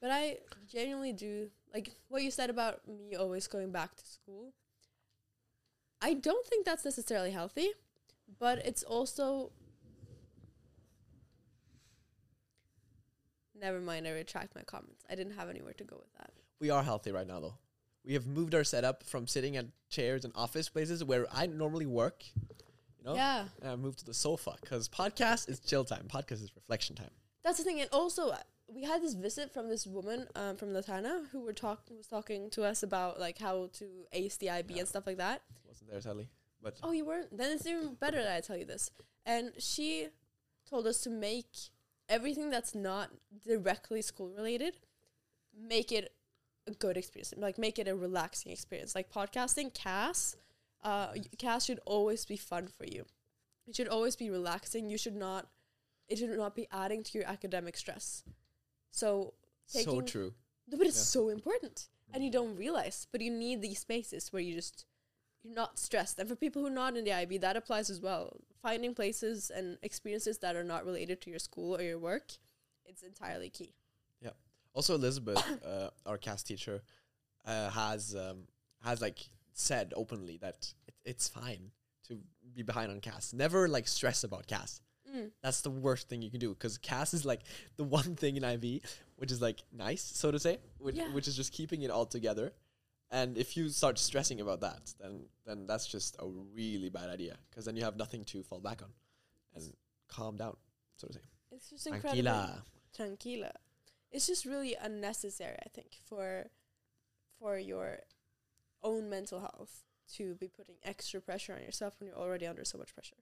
But 0.00 0.10
I 0.10 0.38
genuinely 0.68 1.12
do 1.14 1.50
like 1.74 1.90
what 2.08 2.22
you 2.22 2.30
said 2.30 2.50
about 2.50 2.86
me 2.86 3.16
always 3.16 3.46
going 3.48 3.72
back 3.72 3.96
to 3.96 4.04
school. 4.06 4.52
I 6.02 6.12
don't 6.14 6.46
think 6.46 6.64
that's 6.66 6.84
necessarily 6.84 7.30
healthy, 7.30 7.70
but 8.38 8.58
it's 8.58 8.82
also 8.82 9.52
Never 13.60 13.80
mind, 13.80 14.06
I 14.06 14.10
retract 14.10 14.54
my 14.54 14.62
comments. 14.62 15.04
I 15.10 15.14
didn't 15.14 15.34
have 15.34 15.48
anywhere 15.48 15.72
to 15.74 15.84
go 15.84 15.96
with 15.96 16.12
that. 16.18 16.30
we 16.60 16.70
are 16.70 16.82
healthy 16.82 17.10
right 17.12 17.26
now, 17.26 17.40
though. 17.40 17.54
We 18.04 18.14
have 18.14 18.26
moved 18.26 18.54
our 18.54 18.64
setup 18.64 19.02
from 19.02 19.26
sitting 19.26 19.56
at 19.56 19.66
chairs 19.88 20.24
and 20.24 20.32
office 20.36 20.68
places 20.68 21.02
where 21.02 21.26
I 21.32 21.46
normally 21.46 21.86
work. 21.86 22.22
You 22.98 23.04
know, 23.04 23.14
Yeah. 23.14 23.46
and 23.60 23.70
I 23.70 23.76
moved 23.76 23.98
to 24.00 24.04
the 24.04 24.14
sofa 24.14 24.56
because 24.60 24.88
podcast 24.88 25.48
is 25.48 25.58
chill 25.60 25.84
time. 25.84 26.06
Podcast 26.08 26.42
is 26.42 26.50
reflection 26.54 26.94
time. 26.96 27.10
That's 27.42 27.58
the 27.58 27.64
thing, 27.64 27.80
and 27.80 27.88
also 27.92 28.28
uh, 28.30 28.38
we 28.68 28.82
had 28.82 29.02
this 29.02 29.14
visit 29.14 29.52
from 29.52 29.68
this 29.68 29.86
woman 29.86 30.26
um, 30.34 30.56
from 30.56 30.70
Latana 30.70 31.28
who 31.30 31.40
were 31.42 31.52
talk 31.52 31.82
was 31.96 32.06
talking 32.06 32.50
to 32.50 32.64
us 32.64 32.82
about 32.82 33.18
like 33.20 33.38
how 33.38 33.68
to 33.74 33.86
ace 34.12 34.36
the 34.36 34.50
IB 34.50 34.78
and 34.78 34.88
stuff 34.88 35.06
like 35.06 35.18
that. 35.18 35.42
Wasn't 35.66 35.90
there, 35.90 36.00
sadly, 36.00 36.28
but 36.62 36.78
Oh, 36.82 36.92
you 36.92 37.04
weren't? 37.04 37.36
Then 37.36 37.52
it's 37.52 37.66
even 37.66 37.94
better 37.94 38.22
that 38.22 38.36
I 38.36 38.40
tell 38.40 38.56
you 38.56 38.64
this. 38.64 38.90
And 39.24 39.52
she 39.58 40.08
told 40.68 40.86
us 40.86 41.00
to 41.02 41.10
make 41.10 41.52
everything 42.08 42.50
that's 42.50 42.74
not 42.74 43.10
directly 43.46 44.02
school 44.02 44.28
related, 44.28 44.74
make 45.58 45.92
it 45.92 46.12
a 46.66 46.72
good 46.72 46.96
experience. 46.96 47.32
Like 47.36 47.58
make 47.58 47.78
it 47.78 47.88
a 47.88 47.94
relaxing 47.94 48.52
experience. 48.52 48.94
Like 48.94 49.10
podcasting, 49.10 49.72
CAS, 49.74 50.36
uh, 50.82 51.08
CAS 51.38 51.64
should 51.64 51.80
always 51.86 52.24
be 52.24 52.36
fun 52.36 52.68
for 52.68 52.84
you. 52.84 53.04
It 53.66 53.74
should 53.76 53.88
always 53.88 54.16
be 54.16 54.30
relaxing. 54.30 54.88
You 54.88 54.98
should 54.98 55.16
not. 55.16 55.48
It 56.08 56.18
should 56.18 56.30
not 56.36 56.54
be 56.54 56.68
adding 56.70 57.02
to 57.02 57.18
your 57.18 57.26
academic 57.26 57.76
stress. 57.76 58.22
So 58.92 59.34
so 59.66 60.00
true. 60.00 60.34
no, 60.68 60.78
but 60.78 60.86
it's 60.86 60.96
Yeah. 60.96 61.02
so 61.20 61.28
important, 61.30 61.88
and 62.12 62.22
you 62.24 62.30
don't 62.30 62.54
realize. 62.56 63.08
But 63.10 63.20
you 63.20 63.30
need 63.32 63.60
these 63.60 63.80
spaces 63.80 64.32
where 64.32 64.42
you 64.42 64.54
just 64.54 64.84
you're 65.42 65.54
not 65.54 65.78
stressed. 65.80 66.18
And 66.20 66.28
for 66.28 66.36
people 66.36 66.62
who 66.62 66.68
are 66.68 66.70
not 66.82 66.96
in 66.96 67.04
the 67.04 67.12
IB, 67.12 67.38
that 67.38 67.56
applies 67.56 67.90
as 67.90 68.00
well. 68.00 68.40
Finding 68.66 68.94
places 68.94 69.52
and 69.54 69.78
experiences 69.82 70.38
that 70.38 70.56
are 70.56 70.64
not 70.64 70.84
related 70.84 71.20
to 71.20 71.30
your 71.30 71.38
school 71.38 71.76
or 71.76 71.82
your 71.82 72.00
work, 72.00 72.32
it's 72.84 73.02
entirely 73.04 73.48
key. 73.48 73.72
Yeah. 74.20 74.30
Also, 74.74 74.96
Elizabeth, 74.96 75.40
uh, 75.64 75.90
our 76.04 76.18
CAS 76.18 76.42
teacher, 76.42 76.82
uh, 77.46 77.70
has 77.70 78.16
um, 78.16 78.48
has 78.82 79.00
like 79.00 79.20
said 79.52 79.92
openly 79.94 80.36
that 80.38 80.74
it, 80.88 80.94
it's 81.04 81.28
fine 81.28 81.70
to 82.08 82.18
be 82.56 82.62
behind 82.64 82.90
on 82.90 82.98
CAS. 83.00 83.32
Never 83.32 83.68
like 83.68 83.86
stress 83.86 84.24
about 84.24 84.48
CAS. 84.48 84.80
Mm. 85.14 85.30
That's 85.44 85.60
the 85.60 85.70
worst 85.70 86.08
thing 86.08 86.20
you 86.20 86.30
can 86.32 86.40
do 86.40 86.50
because 86.50 86.76
CAS 86.76 87.14
is 87.14 87.24
like 87.24 87.42
the 87.76 87.84
one 87.98 88.16
thing 88.16 88.36
in 88.36 88.42
IB 88.42 88.82
which 89.14 89.30
is 89.30 89.40
like 89.40 89.62
nice, 89.72 90.02
so 90.02 90.32
to 90.32 90.40
say, 90.40 90.58
which 90.78 90.96
Yeah. 90.96 91.12
which 91.12 91.28
is 91.28 91.36
just 91.36 91.52
keeping 91.52 91.82
it 91.82 91.90
all 91.92 92.04
together. 92.06 92.52
And 93.10 93.38
if 93.38 93.56
you 93.56 93.68
start 93.68 93.98
stressing 93.98 94.40
about 94.40 94.60
that, 94.60 94.92
then 95.00 95.26
then 95.46 95.66
that's 95.66 95.86
just 95.86 96.16
a 96.18 96.26
really 96.26 96.90
bad 96.90 97.08
idea 97.08 97.36
because 97.48 97.64
then 97.64 97.76
you 97.76 97.84
have 97.84 97.96
nothing 97.96 98.24
to 98.24 98.42
fall 98.42 98.60
back 98.60 98.82
on 98.82 98.90
and 99.54 99.72
calm 100.08 100.36
down, 100.36 100.56
so 100.96 101.06
to 101.06 101.12
say. 101.12 101.20
It's 101.52 101.70
just 101.70 101.86
incredible. 101.86 102.22
Tranquila. 102.22 102.64
tranquila. 102.94 103.52
It's 104.10 104.26
just 104.26 104.44
really 104.44 104.76
unnecessary, 104.80 105.56
I 105.64 105.68
think, 105.68 105.98
for 106.04 106.46
for 107.38 107.58
your 107.58 108.00
own 108.82 109.08
mental 109.08 109.40
health 109.40 109.84
to 110.14 110.34
be 110.34 110.48
putting 110.48 110.76
extra 110.84 111.20
pressure 111.20 111.54
on 111.54 111.62
yourself 111.62 111.94
when 111.98 112.08
you're 112.08 112.18
already 112.18 112.46
under 112.46 112.64
so 112.64 112.78
much 112.78 112.94
pressure. 112.94 113.16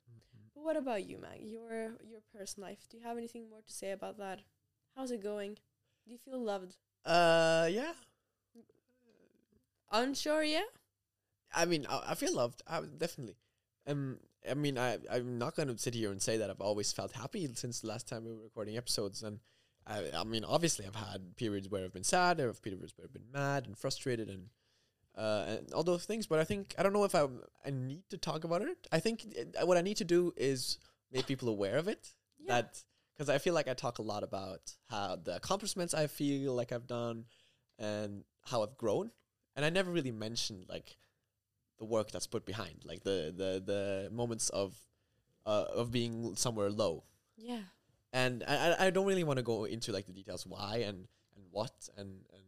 But 0.55 0.65
what 0.65 0.77
about 0.77 1.05
you, 1.07 1.19
Mag? 1.19 1.41
Your 1.43 1.97
your 2.03 2.21
personal 2.35 2.69
life. 2.69 2.87
Do 2.89 2.97
you 2.97 3.03
have 3.03 3.19
anything 3.19 3.51
more 3.51 3.61
to 3.61 3.73
say 3.73 3.91
about 3.91 4.19
that? 4.19 4.41
How's 4.97 5.11
it 5.11 5.23
going? 5.23 5.55
Do 6.05 6.13
you 6.13 6.19
feel 6.19 6.41
loved? 6.41 6.77
Uh, 7.05 7.69
yeah. 7.71 7.93
Unsure, 9.95 10.43
yeah. 10.43 10.65
I 11.55 11.65
mean, 11.67 11.87
I, 11.89 12.03
I 12.09 12.15
feel 12.17 12.35
loved. 12.35 12.63
I, 12.67 12.81
definitely. 12.99 13.37
Um, 13.87 14.19
I 14.49 14.55
mean, 14.55 14.77
I 14.77 14.99
I'm 15.11 15.39
not 15.39 15.55
going 15.55 15.69
to 15.69 15.79
sit 15.79 15.95
here 15.95 16.11
and 16.11 16.21
say 16.21 16.37
that 16.37 16.51
I've 16.51 16.61
always 16.61 16.93
felt 16.93 17.13
happy 17.13 17.49
since 17.55 17.81
the 17.81 17.87
last 17.87 18.09
time 18.09 18.25
we 18.25 18.33
were 18.33 18.43
recording 18.43 18.77
episodes. 18.77 19.23
And 19.23 19.39
I, 19.87 20.03
I 20.15 20.25
mean, 20.25 20.45
obviously, 20.45 20.85
I've 20.85 20.97
had 20.97 21.37
periods 21.37 21.69
where 21.69 21.85
I've 21.85 21.93
been 21.93 22.05
sad, 22.05 22.41
I've 22.41 22.61
periods 22.61 22.93
where 22.97 23.07
I've 23.07 23.13
been 23.13 23.31
mad 23.33 23.67
and 23.67 23.79
frustrated, 23.79 24.29
and 24.29 24.49
uh, 25.17 25.45
and 25.47 25.73
all 25.73 25.85
those 25.85 26.07
things. 26.07 26.27
But 26.27 26.41
I 26.41 26.45
think 26.45 26.75
I 26.77 26.83
don't 26.83 26.93
know 26.93 27.05
if 27.05 27.15
I 27.15 27.27
I 27.65 27.71
need 27.71 28.03
to 28.11 28.19
talk 28.19 28.43
about 28.43 28.63
it. 28.63 28.89
I 28.91 28.99
think 28.99 29.25
it, 29.27 29.57
what 29.63 29.77
I 29.77 29.83
need 29.83 29.99
to 29.99 30.05
do 30.05 30.33
is 30.37 30.79
make 31.13 31.27
people 31.27 31.49
aware 31.49 31.77
of 31.77 31.87
it. 31.87 32.09
Yeah. 32.39 32.55
That 32.55 32.83
because 33.15 33.29
I 33.29 33.39
feel 33.39 33.55
like 33.55 33.69
I 33.69 33.75
talk 33.75 34.01
a 34.01 34.03
lot 34.03 34.25
about 34.25 34.73
how 34.91 35.17
the 35.23 35.37
accomplishments 35.37 35.95
I 35.95 36.09
feel 36.09 36.53
like 36.53 36.73
I've 36.73 36.89
done 36.89 37.27
and 37.79 38.25
how 38.45 38.63
I've 38.63 38.77
grown, 38.77 39.13
and 39.57 39.65
I 39.65 39.71
never 39.71 39.91
really 39.91 40.13
mentioned 40.13 40.67
like 40.69 40.97
the 41.79 41.85
work 41.85 42.11
that's 42.11 42.27
put 42.27 42.45
behind, 42.47 42.85
like 42.85 43.03
the 43.05 43.33
the 43.37 43.63
the 43.65 44.09
moments 44.11 44.49
of 44.51 44.75
uh, 45.47 45.67
of 45.75 45.91
being 45.91 46.35
somewhere 46.37 46.71
low. 46.71 47.05
Yeah. 47.37 47.63
And 48.13 48.45
I 48.47 48.87
I- 48.87 48.91
don't 48.91 49.07
really 49.07 49.25
want 49.25 49.39
to 49.39 49.43
go 49.43 49.65
into 49.65 49.93
like 49.93 50.07
the 50.07 50.13
details 50.13 50.47
why 50.47 50.77
and 50.87 51.09
and 51.37 51.45
what 51.51 51.89
and 51.97 52.25
and 52.33 52.45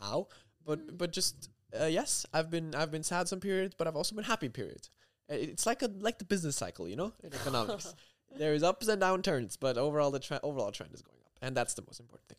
how, 0.00 0.28
but 0.64 0.78
Mm. 0.86 0.98
but 0.98 1.12
just 1.12 1.50
uh, 1.78 1.84
yes, 1.86 2.24
I've 2.32 2.50
been 2.50 2.74
I've 2.74 2.90
been 2.90 3.02
sad 3.02 3.28
some 3.28 3.40
periods, 3.40 3.74
but 3.76 3.86
I've 3.88 3.96
also 3.96 4.14
been 4.14 4.24
happy 4.24 4.48
periods. 4.48 4.90
Uh, 5.30 5.34
It's 5.34 5.66
like 5.66 5.82
a 5.82 5.88
like 6.00 6.18
the 6.18 6.24
business 6.24 6.56
cycle, 6.56 6.88
you 6.88 6.96
know, 6.96 7.12
in 7.22 7.34
economics. 7.34 7.94
there 8.38 8.54
is 8.54 8.62
ups 8.62 8.86
and 8.88 9.00
down 9.00 9.22
turns, 9.22 9.56
but 9.56 9.76
overall 9.76 10.10
the 10.12 10.20
tre- 10.20 10.40
overall 10.42 10.70
trend 10.70 10.94
is 10.94 11.02
going 11.02 11.18
up, 11.26 11.32
and 11.42 11.56
that's 11.56 11.74
the 11.74 11.82
most 11.82 11.98
important 12.00 12.28
thing. 12.28 12.38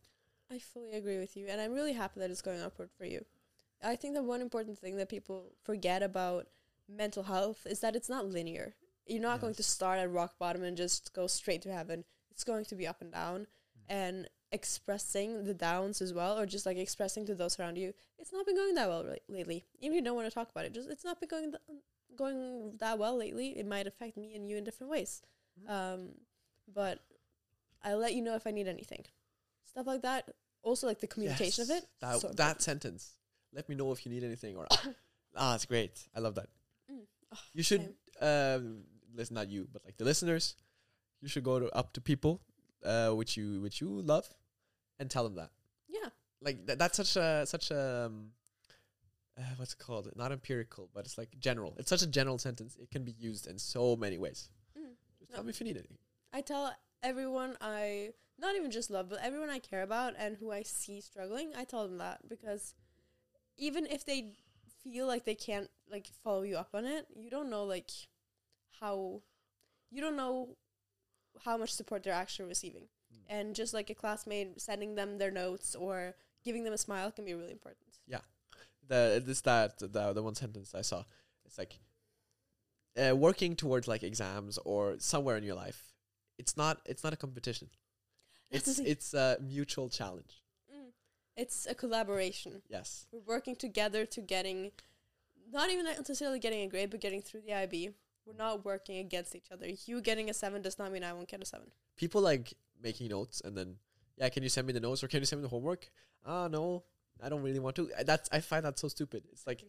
I 0.50 0.58
fully 0.60 0.94
agree 0.94 1.20
with 1.20 1.36
you, 1.38 1.48
and 1.48 1.60
I'm 1.62 1.74
really 1.74 1.94
happy 1.94 2.20
that 2.22 2.32
it's 2.32 2.42
going 2.42 2.62
upward 2.62 2.90
for 2.98 3.06
you. 3.06 3.26
I 3.84 3.96
think 3.96 4.14
that 4.16 4.24
one 4.24 4.42
important 4.42 4.78
thing 4.78 4.98
that 4.98 5.10
people 5.10 5.54
forget 5.64 6.04
about 6.04 6.48
mental 6.88 7.24
health 7.24 7.66
is 7.66 7.80
that 7.80 7.96
it's 7.96 8.10
not 8.10 8.28
linear. 8.28 8.76
You're 9.06 9.22
not 9.22 9.42
going 9.42 9.56
to 9.56 9.64
start 9.64 10.00
at 10.00 10.12
rock 10.12 10.38
bottom 10.38 10.64
and 10.64 10.78
just 10.78 11.14
go 11.14 11.26
straight 11.28 11.62
to 11.64 11.74
heaven. 11.74 12.04
It's 12.32 12.44
going 12.44 12.66
to 12.66 12.76
be 12.76 12.86
up 12.86 13.02
and 13.02 13.12
down, 13.12 13.48
and 13.88 14.30
expressing 14.52 15.46
the 15.46 15.54
downs 15.54 16.02
as 16.02 16.14
well, 16.14 16.38
or 16.38 16.46
just 16.46 16.66
like 16.66 16.78
expressing 16.78 17.26
to 17.26 17.36
those 17.36 17.60
around 17.60 17.78
you. 17.78 17.94
It's 18.18 18.32
not 18.32 18.46
been 18.46 18.56
going 18.56 18.76
that 18.76 18.88
well 18.88 19.04
re- 19.04 19.20
lately. 19.28 19.66
Even 19.80 19.98
if 19.98 20.02
you 20.02 20.06
don't 20.06 20.16
want 20.16 20.28
to 20.28 20.34
talk 20.34 20.50
about 20.52 20.66
it, 20.66 20.74
just 20.74 20.90
it's 20.90 21.04
not 21.04 21.20
been 21.20 21.30
going 21.30 21.52
th- 21.52 21.80
going 22.16 22.74
that 22.80 23.00
well 23.00 23.18
lately. 23.18 23.58
It 23.58 23.66
might 23.66 23.88
affect 23.88 24.16
me 24.16 24.36
and 24.36 24.48
you 24.48 24.58
in 24.58 24.64
different 24.64 24.92
ways. 24.92 25.22
Um, 25.68 26.10
but 26.74 27.00
I'll 27.84 27.98
let 27.98 28.14
you 28.14 28.22
know 28.22 28.36
if 28.36 28.46
I 28.46 28.52
need 28.52 28.68
anything. 28.68 29.06
Stuff 29.66 29.88
like 29.88 30.02
that. 30.04 30.30
Also, 30.62 30.88
like 30.88 31.00
the 31.00 31.08
communication 31.08 31.66
Yes, 31.68 31.70
of 31.70 31.78
it. 31.78 31.86
That 32.02 32.20
so 32.20 32.28
that 32.36 32.62
sentence. 32.62 33.14
Let 33.54 33.68
me 33.70 33.76
know 33.76 33.92
if 33.92 34.06
you 34.06 34.12
need 34.12 34.24
anything 34.24 34.56
or 34.56 34.68
ah, 35.36 35.56
it's 35.56 35.66
great. 35.66 36.00
I 36.16 36.20
love 36.20 36.36
that. 36.36 36.48
Mm. 36.92 37.02
Oh, 37.34 37.38
You 37.54 37.64
should 37.64 37.94
um 38.22 38.84
listen 39.14 39.36
not 39.36 39.50
you, 39.50 39.68
but 39.72 39.84
like 39.86 39.98
the 39.98 40.06
listeners, 40.06 40.56
you 41.22 41.28
should 41.28 41.44
go 41.44 41.60
to, 41.60 41.76
up 41.76 41.94
to 41.94 42.02
people 42.02 42.42
uh 42.86 43.12
which 43.12 43.36
you 43.38 43.62
which 43.62 43.82
you 43.82 43.90
love 44.02 44.28
and 45.00 45.10
tell 45.10 45.24
them 45.24 45.36
that. 45.36 45.52
yeah. 45.88 46.10
Like 46.42 46.66
that, 46.68 46.80
that's 46.80 46.98
such 46.98 47.16
a 47.18 47.46
such 47.46 47.72
a 47.72 48.06
um, 48.08 48.32
uh, 49.38 49.42
what's 49.58 49.74
it 49.74 49.80
called? 49.80 50.10
Not 50.16 50.32
empirical, 50.32 50.90
but 50.94 51.06
it's 51.06 51.18
like 51.18 51.30
general. 51.40 51.74
It's 51.78 51.90
such 51.90 52.02
a 52.02 52.08
general 52.08 52.38
sentence. 52.38 52.78
It 52.82 52.92
can 52.92 53.04
be 53.04 53.14
used 53.18 53.48
in 53.48 53.58
so 53.58 53.96
many 53.96 54.18
ways. 54.18 54.50
Mm. 54.78 54.94
Just 55.20 55.34
tell 55.34 55.44
me 55.44 55.50
if 55.50 55.60
you 55.60 55.66
need 55.66 55.78
anything. 55.78 55.98
I 56.34 56.42
tell 56.42 56.74
everyone 57.04 57.56
I 57.62 58.10
not 58.40 58.56
even 58.56 58.72
just 58.72 58.90
love, 58.90 59.10
but 59.10 59.20
everyone 59.22 59.50
I 59.50 59.60
care 59.60 59.82
about 59.84 60.14
and 60.18 60.38
who 60.38 60.52
I 60.52 60.64
see 60.64 61.02
struggling, 61.02 61.52
I 61.58 61.64
tell 61.66 61.84
them 61.88 61.98
that 61.98 62.28
because 62.30 62.74
even 63.60 63.86
if 63.86 64.06
they 64.06 64.32
feel 64.84 65.06
like 65.06 65.26
they 65.26 65.36
can't 65.36 65.70
like 65.92 66.08
follow 66.24 66.42
you 66.44 66.58
up 66.58 66.70
on 66.74 66.86
it, 66.86 67.06
you 67.16 67.30
don't 67.30 67.50
know 67.50 67.64
like 67.64 67.92
how 68.80 69.22
you 69.92 70.02
don't 70.02 70.16
know 70.16 70.56
how 71.46 71.58
much 71.58 71.74
support 71.74 72.04
they're 72.04 72.14
actually 72.14 72.48
receiving. 72.48 72.88
And 73.28 73.56
just 73.56 73.74
like 73.74 73.92
a 73.92 73.96
classmate 73.96 74.60
sending 74.60 74.96
them 74.96 75.20
their 75.20 75.30
notes 75.30 75.76
or 75.76 76.16
giving 76.44 76.64
them 76.64 76.74
a 76.74 76.78
smile 76.78 77.12
can 77.12 77.26
be 77.26 77.36
really 77.36 77.52
important. 77.52 78.00
Yeah. 78.08 78.22
The 78.88 79.22
this 79.24 79.42
that 79.42 79.78
the 79.80 80.14
the 80.14 80.24
one 80.24 80.36
sentence 80.36 80.74
I 80.74 80.82
saw. 80.82 81.04
It's 81.46 81.58
like 81.58 81.80
uh, 83.00 83.16
working 83.16 83.56
towards 83.56 83.88
like 83.88 84.04
exams 84.04 84.58
or 84.66 84.96
somewhere 85.00 85.38
in 85.38 85.44
your 85.44 85.56
life. 85.56 85.94
It's 86.38 86.58
not 86.58 86.80
it's 86.86 87.04
not 87.04 87.14
a 87.14 87.18
competition. 87.18 87.70
That's 88.52 88.68
It's 88.68 88.80
it's 88.80 89.14
a 89.14 89.38
mutual 89.42 89.90
challenge. 89.90 90.42
It's 91.40 91.66
a 91.66 91.74
collaboration. 91.74 92.62
Yes. 92.70 93.06
We're 93.14 93.22
working 93.36 93.56
together 93.56 94.06
to 94.06 94.22
getting, 94.22 94.72
not 95.52 95.70
even 95.72 95.86
necessarily 95.86 96.40
getting 96.40 96.62
a 96.64 96.68
grade, 96.68 96.90
but 96.90 97.00
getting 97.00 97.22
through 97.22 97.42
the 97.48 97.54
IB. 97.54 97.92
We're 98.26 98.34
not 98.34 98.66
working 98.66 98.98
against 98.98 99.36
each 99.36 99.50
other. 99.52 99.68
You 99.86 100.02
getting 100.02 100.30
a 100.30 100.34
seven 100.34 100.62
does 100.62 100.78
not 100.78 100.92
mean 100.92 101.04
I 101.04 101.14
won't 101.14 101.30
get 101.30 101.42
a 101.42 101.46
seven. 101.46 101.68
People 101.96 102.22
like 102.22 102.54
making 102.84 103.08
notes 103.08 103.42
and 103.44 103.58
then 103.58 103.78
yeah, 104.18 104.28
can 104.28 104.44
you 104.44 104.50
send 104.50 104.68
me 104.68 104.74
the 104.74 104.82
notes 104.82 105.02
or 105.02 105.08
can 105.08 105.20
you 105.22 105.26
send 105.26 105.42
me 105.42 105.44
the 105.44 105.50
homework? 105.50 105.90
Ah, 106.26 106.50
no, 106.50 106.84
I 107.24 107.30
don't 107.30 107.42
really 107.42 107.60
want 107.60 107.78
to. 107.78 107.90
Uh, 107.98 108.04
That's 108.04 108.28
I 108.34 108.42
find 108.42 108.66
that 108.66 108.78
so 108.78 108.90
stupid. 108.90 109.24
It's 109.32 109.48
like 109.48 109.64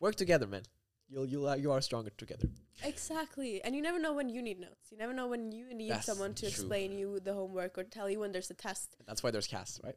work 0.00 0.16
together, 0.16 0.46
man. 0.46 0.62
You'll 1.08 1.26
you'll 1.26 1.48
uh, 1.48 1.56
you 1.56 1.72
are 1.72 1.80
stronger 1.80 2.10
together. 2.18 2.48
Exactly. 2.82 3.62
And 3.64 3.74
you 3.74 3.80
never 3.80 3.98
know 3.98 4.12
when 4.12 4.28
you 4.28 4.42
need 4.42 4.60
notes. 4.60 4.90
You 4.90 4.98
never 4.98 5.14
know 5.14 5.26
when 5.26 5.52
you 5.52 5.72
need 5.74 5.90
That's 5.90 6.06
someone 6.06 6.34
to 6.34 6.42
true. 6.42 6.48
explain 6.50 6.92
you 6.92 7.18
the 7.18 7.32
homework 7.32 7.78
or 7.78 7.84
tell 7.84 8.10
you 8.10 8.20
when 8.20 8.32
there's 8.32 8.50
a 8.50 8.54
test. 8.54 8.96
That's 9.06 9.22
why 9.22 9.30
there's 9.30 9.46
casts, 9.46 9.80
right? 9.82 9.96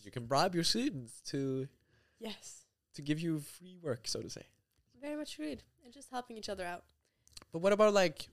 Because 0.00 0.06
you 0.06 0.12
can 0.12 0.26
bribe 0.26 0.54
your 0.54 0.64
students 0.64 1.20
to 1.26 1.68
Yes. 2.18 2.64
to 2.94 3.02
give 3.02 3.20
you 3.20 3.40
free 3.40 3.76
work, 3.82 4.08
so 4.08 4.20
to 4.22 4.30
say. 4.30 4.46
Very 5.00 5.16
much 5.16 5.34
agreed. 5.34 5.62
And 5.84 5.92
just 5.92 6.08
helping 6.10 6.36
each 6.38 6.48
other 6.48 6.64
out. 6.64 6.84
But 7.52 7.58
what 7.60 7.72
about 7.72 7.92
like 7.92 8.28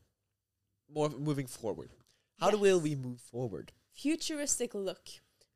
more 0.90 1.10
moving 1.10 1.48
forward? 1.48 1.90
How 2.40 2.50
do 2.52 2.58
will 2.58 2.80
we 2.80 2.96
move 2.96 3.20
forward? 3.20 3.74
Futuristic 3.94 4.74
look. 4.74 5.08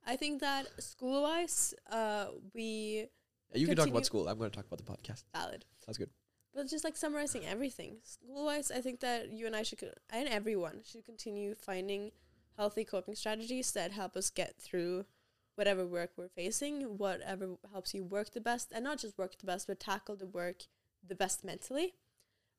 I 0.05 0.15
think 0.17 0.41
that 0.41 0.67
school 0.81 1.21
wise, 1.23 1.73
uh, 1.89 2.27
we 2.53 3.07
You 3.53 3.67
can 3.67 3.75
talk 3.77 3.87
about 3.87 4.05
school. 4.05 4.27
I'm 4.27 4.37
going 4.37 4.49
to 4.49 4.55
talk 4.55 4.65
about 4.65 4.79
the 4.79 4.91
podcast. 4.91 5.23
valid. 5.33 5.63
Sounds 5.85 5.97
good. 5.97 6.09
But 6.53 6.67
just 6.67 6.83
like 6.83 6.97
summarizing 6.97 7.45
everything, 7.45 7.97
school 8.03 8.45
wise, 8.45 8.71
I 8.71 8.81
think 8.81 8.99
that 9.01 9.31
you 9.31 9.45
and 9.47 9.55
I 9.55 9.63
should, 9.63 9.79
co- 9.79 9.93
and 10.09 10.27
everyone 10.27 10.81
should 10.83 11.05
continue 11.05 11.55
finding 11.55 12.11
healthy 12.57 12.83
coping 12.83 13.15
strategies 13.15 13.71
that 13.73 13.91
help 13.91 14.17
us 14.17 14.29
get 14.29 14.57
through 14.59 15.05
whatever 15.61 15.85
work 15.85 16.09
we're 16.17 16.27
facing, 16.27 16.97
whatever 16.97 17.49
helps 17.71 17.93
you 17.93 18.03
work 18.03 18.31
the 18.33 18.41
best, 18.41 18.71
and 18.71 18.83
not 18.83 18.97
just 18.97 19.15
work 19.15 19.37
the 19.37 19.45
best, 19.45 19.67
but 19.67 19.79
tackle 19.79 20.15
the 20.15 20.25
work 20.25 20.63
the 21.07 21.13
best 21.13 21.43
mentally. 21.43 21.93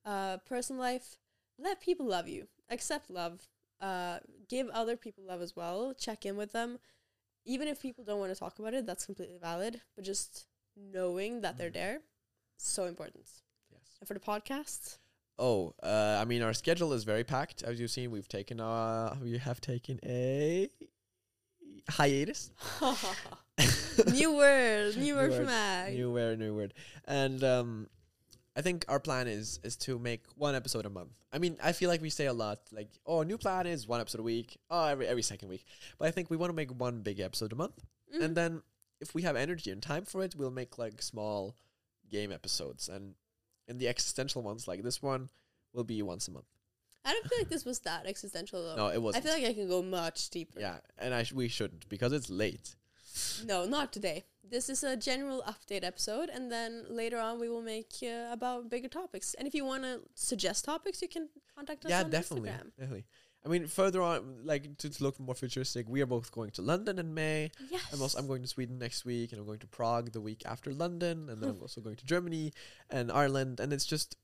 Uh, 0.05 0.37
personal 0.47 0.81
life, 0.81 1.19
let 1.59 1.81
people 1.81 2.07
love 2.07 2.29
you, 2.29 2.47
accept 2.71 3.11
love, 3.11 3.49
uh, 3.81 4.21
give 4.49 4.69
other 4.69 4.97
people 4.97 5.25
love 5.27 5.43
as 5.43 5.57
well, 5.57 5.93
check 5.99 6.25
in 6.25 6.37
with 6.37 6.53
them. 6.53 6.79
Even 7.45 7.67
if 7.67 7.83
people 7.83 8.05
don't 8.05 8.21
want 8.21 8.33
to 8.33 8.39
talk 8.39 8.61
about 8.61 8.73
it, 8.73 8.87
that's 8.87 9.05
completely 9.05 9.37
valid, 9.37 9.81
but 9.97 10.05
just 10.05 10.47
knowing 10.77 11.41
that 11.41 11.59
they're 11.59 11.71
there, 11.71 12.03
so 12.57 12.85
important. 12.85 13.27
Yes. 13.73 13.97
And 13.99 14.07
for 14.07 14.15
the 14.15 14.21
podcast, 14.21 14.99
Oh, 15.41 15.75
uh, 15.83 16.19
I 16.21 16.25
mean, 16.25 16.43
our 16.43 16.53
schedule 16.53 16.93
is 16.93 17.03
very 17.03 17.25
packed. 17.25 17.65
As 17.65 17.81
you've 17.81 17.91
seen, 17.91 18.13
we've 18.13 18.29
taken 18.29 18.61
uh, 18.61 19.17
we 19.21 19.39
have 19.39 19.61
taken 19.61 19.99
a 20.05 20.69
hiatus. 21.89 22.51
new 24.13 24.37
word, 24.37 24.97
new 24.97 25.15
word 25.17 25.31
New 25.31 25.37
from 25.37 25.47
Mag. 25.47 25.95
New 25.95 26.13
word, 26.13 26.39
new 26.39 26.55
word. 26.55 26.75
And 27.07 27.43
um, 27.45 27.89
I 28.57 28.63
think 28.63 28.85
our 28.89 29.01
plan 29.01 29.29
is 29.29 29.61
is 29.63 29.77
to 29.77 29.99
make 29.99 30.25
one 30.37 30.55
episode 30.55 30.87
a 30.87 30.91
month. 30.91 31.13
I 31.33 31.39
mean, 31.39 31.57
I 31.63 31.73
feel 31.73 31.89
like 31.89 32.03
we 32.03 32.11
say 32.11 32.27
a 32.27 32.33
lot, 32.33 32.61
like, 32.73 32.91
oh, 33.07 33.23
new 33.23 33.39
plan 33.39 33.67
is 33.67 33.89
one 33.89 34.01
episode 34.01 34.21
a 34.21 34.25
week. 34.25 34.59
Oh, 34.71 34.87
every 34.87 35.07
every 35.07 35.23
second 35.23 35.49
week. 35.49 35.65
But 35.99 36.09
I 36.09 36.11
think 36.11 36.31
we 36.31 36.37
want 36.37 36.51
to 36.51 36.57
make 36.57 36.71
one 36.71 37.01
big 37.01 37.21
episode 37.21 37.53
a 37.53 37.57
month. 37.57 37.85
Mm. 38.15 38.23
and 38.23 38.37
then 38.37 38.63
if 39.01 39.15
we 39.15 39.23
have 39.23 39.37
energy 39.37 39.71
and 39.71 39.83
time 39.83 40.05
for 40.05 40.23
it, 40.23 40.37
we'll 40.37 40.51
make 40.51 40.79
like 40.79 41.03
small 41.03 41.57
game 42.11 42.31
episodes, 42.31 42.89
and 42.89 43.15
and 43.69 43.81
the 43.81 43.89
existential 43.89 44.43
ones 44.43 44.69
like 44.69 44.83
this 44.83 45.03
one 45.03 45.31
will 45.73 45.85
be 45.85 46.03
once 46.03 46.29
a 46.29 46.31
month. 46.31 46.47
I 47.05 47.13
don't 47.13 47.29
feel 47.29 47.39
like 47.39 47.49
this 47.49 47.65
was 47.65 47.81
that 47.81 48.07
existential 48.07 48.63
though. 48.63 48.77
No, 48.77 48.89
it 48.89 49.03
was. 49.03 49.17
I 49.17 49.21
feel 49.21 49.33
like 49.33 49.45
I 49.45 49.53
can 49.53 49.69
go 49.69 49.83
much 49.83 50.31
deeper. 50.31 50.61
yeah, 50.61 50.79
and 50.99 51.13
I 51.13 51.25
sh- 51.25 51.33
we 51.33 51.49
shouldn't 51.49 51.89
because 51.89 52.13
it's 52.13 52.31
late. 52.31 52.77
No, 53.45 53.67
not 53.67 53.93
today. 53.93 54.25
This 54.49 54.69
is 54.69 54.83
a 54.85 54.97
general 54.97 55.43
update 55.47 55.85
episode, 55.85 56.29
and 56.29 56.51
then 56.51 56.85
later 56.89 57.19
on 57.19 57.41
we 57.41 57.49
will 57.49 57.63
make 57.63 57.93
uh, 58.03 58.33
about 58.33 58.71
bigger 58.71 58.89
topics. 58.89 59.35
And 59.35 59.47
if 59.49 59.55
you 59.55 59.65
want 59.65 59.83
to 59.85 60.01
suggest 60.15 60.65
topics, 60.65 61.03
you 61.03 61.09
can 61.09 61.29
contact 61.55 61.85
us. 61.85 61.91
yeah, 61.91 62.03
on 62.05 62.11
definitely, 62.11 62.51
Instagram. 62.51 62.71
definitely. 62.79 63.05
I 63.45 63.49
mean, 63.49 63.67
further 63.67 64.01
on, 64.01 64.37
like 64.45 64.79
to, 64.79 64.89
to 64.89 65.03
look 65.03 65.19
more 65.19 65.35
futuristic, 65.35 65.89
we 65.89 66.01
are 66.01 66.07
both 66.07 66.31
going 66.31 66.51
to 66.53 66.63
London 66.63 66.99
in 66.99 67.13
May. 67.13 67.51
Yes. 67.71 67.83
I'm 67.93 68.01
also 68.01 68.19
I'm 68.19 68.27
going 68.29 68.43
to 68.43 68.49
Sweden 68.49 68.79
next 68.79 69.05
week, 69.05 69.33
and 69.33 69.41
I'm 69.41 69.47
going 69.47 69.59
to 69.61 69.67
Prague 69.67 70.13
the 70.13 70.21
week 70.21 70.43
after 70.47 70.73
London, 70.73 71.29
and 71.29 71.43
then 71.43 71.51
I'm 71.51 71.61
also 71.61 71.81
going 71.81 71.97
to 71.97 72.07
Germany 72.07 72.53
and 72.89 73.11
Ireland, 73.11 73.59
and 73.59 73.73
it's 73.73 73.85
just 73.87 74.17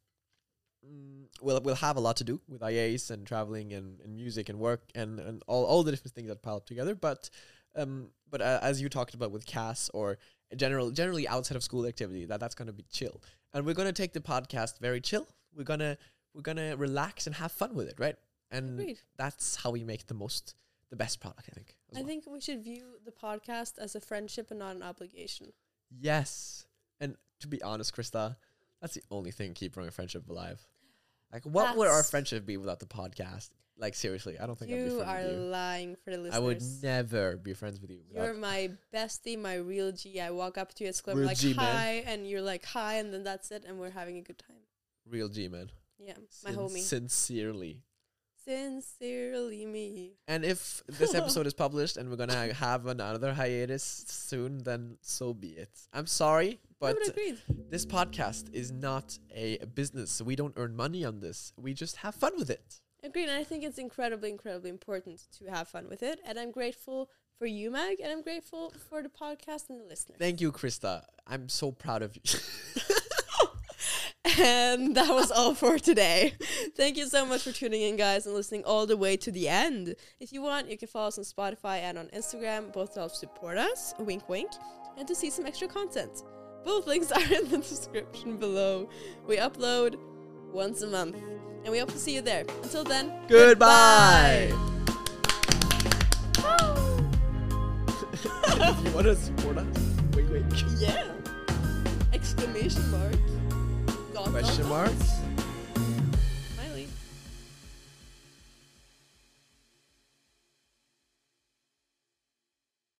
mm, 0.87 1.25
we'll 1.41 1.61
we'll 1.61 1.75
have 1.77 1.97
a 1.97 2.01
lot 2.01 2.17
to 2.17 2.25
do 2.25 2.41
with 2.49 2.63
IAs 2.63 3.11
and 3.11 3.27
traveling 3.27 3.73
and, 3.73 4.01
and 4.01 4.17
music 4.17 4.49
and 4.49 4.59
work 4.59 4.83
and, 4.95 5.21
and 5.21 5.43
all, 5.47 5.65
all 5.65 5.83
the 5.83 5.91
different 5.91 6.15
things 6.15 6.29
that 6.29 6.43
pile 6.43 6.57
up 6.57 6.67
together. 6.67 6.95
But 6.95 7.31
um, 7.77 8.11
but 8.31 8.41
uh, 8.41 8.59
as 8.63 8.81
you 8.81 8.89
talked 8.89 9.15
about 9.15 9.31
with 9.31 9.47
CAS 9.47 9.91
or 9.95 10.19
general 10.57 10.91
generally 10.91 11.29
outside 11.29 11.57
of 11.57 11.63
school 11.63 11.87
activity, 11.87 12.25
that 12.27 12.41
that's 12.41 12.55
gonna 12.55 12.73
be 12.73 12.85
chill, 12.91 13.23
and 13.53 13.65
we're 13.65 13.75
gonna 13.75 13.93
take 13.93 14.13
the 14.13 14.21
podcast 14.21 14.79
very 14.81 15.01
chill. 15.01 15.27
We're 15.55 15.65
gonna 15.65 15.97
we're 16.35 16.43
gonna 16.43 16.77
relax 16.77 17.27
and 17.27 17.37
have 17.37 17.53
fun 17.53 17.75
with 17.75 17.89
it, 17.89 17.95
right? 17.99 18.17
And 18.51 18.81
Agreed. 18.81 18.99
that's 19.17 19.57
how 19.57 19.71
we 19.71 19.85
make 19.85 20.07
the 20.07 20.15
most 20.15 20.55
the 20.91 20.97
best 20.97 21.21
product, 21.21 21.49
I 21.51 21.55
think. 21.55 21.77
I 21.95 21.99
well. 21.99 22.07
think 22.07 22.25
we 22.27 22.41
should 22.41 22.65
view 22.65 22.97
the 23.05 23.13
podcast 23.13 23.79
as 23.79 23.95
a 23.95 24.01
friendship 24.01 24.51
and 24.51 24.59
not 24.59 24.77
an 24.77 24.83
obligation. 24.83 25.53
Yes. 25.91 26.67
And 27.01 27.17
to 27.41 27.49
be 27.49 27.63
honest, 27.63 27.95
Krista, 27.95 28.37
that's 28.81 28.95
the 28.95 29.03
only 29.11 29.31
thing 29.31 29.55
keeping 29.55 29.83
our 29.85 29.91
friendship 29.91 30.29
alive. 30.29 30.61
Like, 31.33 31.45
what 31.45 31.77
would 31.77 31.89
our 31.89 32.03
friendship 32.03 32.47
be 32.47 32.57
without 32.57 32.81
the 32.81 32.87
podcast? 32.87 33.51
Like, 33.77 33.95
seriously, 33.95 34.39
I 34.41 34.47
don't 34.47 34.59
think 34.59 34.73
I'd 34.73 34.75
be 34.77 34.81
You 34.91 34.97
friends 35.03 35.09
are 35.09 35.29
with 35.29 35.33
you. 35.39 35.45
lying 35.51 35.97
for 36.05 36.11
the 36.11 36.17
listeners. 36.17 36.35
I 36.35 36.39
would 36.41 36.63
never 36.83 37.37
be 37.37 37.55
friends 37.55 37.81
with 37.81 37.91
you. 37.91 38.01
You're 38.13 38.35
my 38.35 38.71
bestie, 38.93 39.39
my 39.39 39.55
real 39.55 39.93
G. 39.93 40.21
I 40.21 40.31
walk 40.31 40.59
up 40.59 40.75
to 40.75 40.85
you 40.85 40.89
at 40.89 40.97
school, 40.97 41.13
I'm 41.13 41.19
Real 41.19 41.29
like, 41.29 41.37
G, 41.37 41.55
man. 41.55 41.65
hi, 41.65 42.03
and 42.07 42.27
you're 42.27 42.41
like, 42.43 42.65
hi, 42.65 42.95
and 42.95 43.13
then 43.15 43.23
that's 43.23 43.51
it, 43.53 43.65
and 43.69 43.79
we're 43.79 43.91
having 43.91 44.17
a 44.19 44.23
good 44.23 44.39
time. 44.39 44.57
real 45.09 45.29
G 45.29 45.49
man. 45.49 45.71
Yeah, 46.01 46.15
my 46.45 46.51
Sin- 46.51 46.59
homie. 46.59 46.79
Sincerely. 46.81 47.83
Sincerely 48.49 49.67
me. 49.67 50.13
And 50.27 50.43
if 50.43 50.83
this 50.87 51.15
episode 51.15 51.47
is 51.47 51.53
published 51.53 51.99
and 51.99 52.09
we're 52.09 52.17
gonna 52.17 52.55
have 52.67 52.87
another 52.87 53.35
hiatus 53.35 54.07
soon, 54.09 54.65
then 54.65 54.97
so 55.03 55.35
be 55.35 55.49
it. 55.49 55.69
I'm 55.93 56.07
sorry, 56.07 56.59
But 56.81 56.97
this 57.71 57.85
podcast 57.85 58.55
is 58.55 58.73
not 58.73 59.19
a 59.35 59.59
business, 59.75 60.11
so 60.11 60.25
we 60.25 60.35
don't 60.35 60.55
earn 60.57 60.75
money 60.75 61.05
on 61.05 61.21
this. 61.21 61.53
We 61.61 61.75
just 61.75 61.97
have 61.97 62.15
fun 62.15 62.33
with 62.39 62.49
it. 62.49 62.81
Agreed. 63.05 63.29
And 63.29 63.39
I 63.39 63.45
think 63.45 63.65
it's 63.65 63.79
incredibly, 63.79 64.31
incredibly 64.31 64.71
important 64.71 65.27
to 65.39 65.45
have 65.51 65.69
fun 65.69 65.87
with 65.87 66.03
it. 66.03 66.19
And 66.25 66.39
I'm 66.39 66.51
grateful 66.51 67.11
for 67.39 67.47
you, 67.47 67.71
Meg, 67.71 68.01
and 68.01 68.11
I'm 68.11 68.23
grateful 68.23 68.73
for 68.89 69.03
the 69.03 69.11
podcast 69.11 69.69
and 69.69 69.79
the 69.79 69.85
listeners. 69.85 70.17
Thank 70.19 70.41
you, 70.41 70.53
Krista. 70.53 71.03
I'm 71.27 71.51
so 71.51 71.71
proud 71.71 72.03
of 72.03 72.17
you. 72.17 72.23
And 74.37 74.95
that 74.97 75.09
was 75.11 75.31
all 75.31 75.55
for 75.55 75.79
today. 75.79 76.35
Thank 76.77 76.97
you 76.97 77.07
so 77.07 77.25
much 77.25 77.43
for 77.43 77.53
tuning 77.53 77.83
in, 77.83 77.97
guys, 77.97 78.27
and 78.27 78.35
listening 78.35 78.65
all 78.65 78.87
the 78.87 78.97
way 78.97 79.17
to 79.17 79.31
the 79.31 79.49
end. 79.49 79.95
If 80.21 80.33
you 80.33 80.43
want, 80.43 80.69
you 80.69 80.77
can 80.77 80.89
follow 80.89 81.09
us 81.09 81.19
on 81.19 81.25
Spotify 81.25 81.79
and 81.79 81.97
on 81.99 82.09
Instagram, 82.09 82.73
both 82.73 82.95
to 82.95 83.01
help 83.01 83.13
support 83.13 83.59
us, 83.59 83.95
wink 83.99 84.29
wink, 84.29 84.51
and 84.97 85.07
to 85.09 85.15
see 85.15 85.31
some 85.31 85.47
extra 85.47 85.69
content. 85.69 86.23
Both 86.65 86.87
links 86.87 87.11
are 87.13 87.21
in 87.21 87.49
the 87.49 87.59
description 87.59 88.37
below. 88.37 88.89
We 89.27 89.37
upload 89.37 89.99
once 90.53 90.83
a 90.83 90.89
month, 90.89 91.17
and 91.65 91.69
we 91.69 91.79
hope 91.79 91.93
to 91.93 91.99
see 91.99 92.15
you 92.15 92.21
there. 92.21 92.45
Until 92.63 92.85
then, 92.85 93.13
Goodbye. 93.29 94.53
if 98.13 98.85
you 98.85 98.93
want 98.93 99.07
to 99.07 99.17
support 99.17 99.59
us, 99.59 99.67
wait, 100.15 100.27
wait. 100.31 100.45
yeah! 100.79 101.13
Exclamation 102.13 102.91
mark. 102.91 103.15
Question 104.25 104.65
dot. 104.65 104.69
mark? 104.69 105.18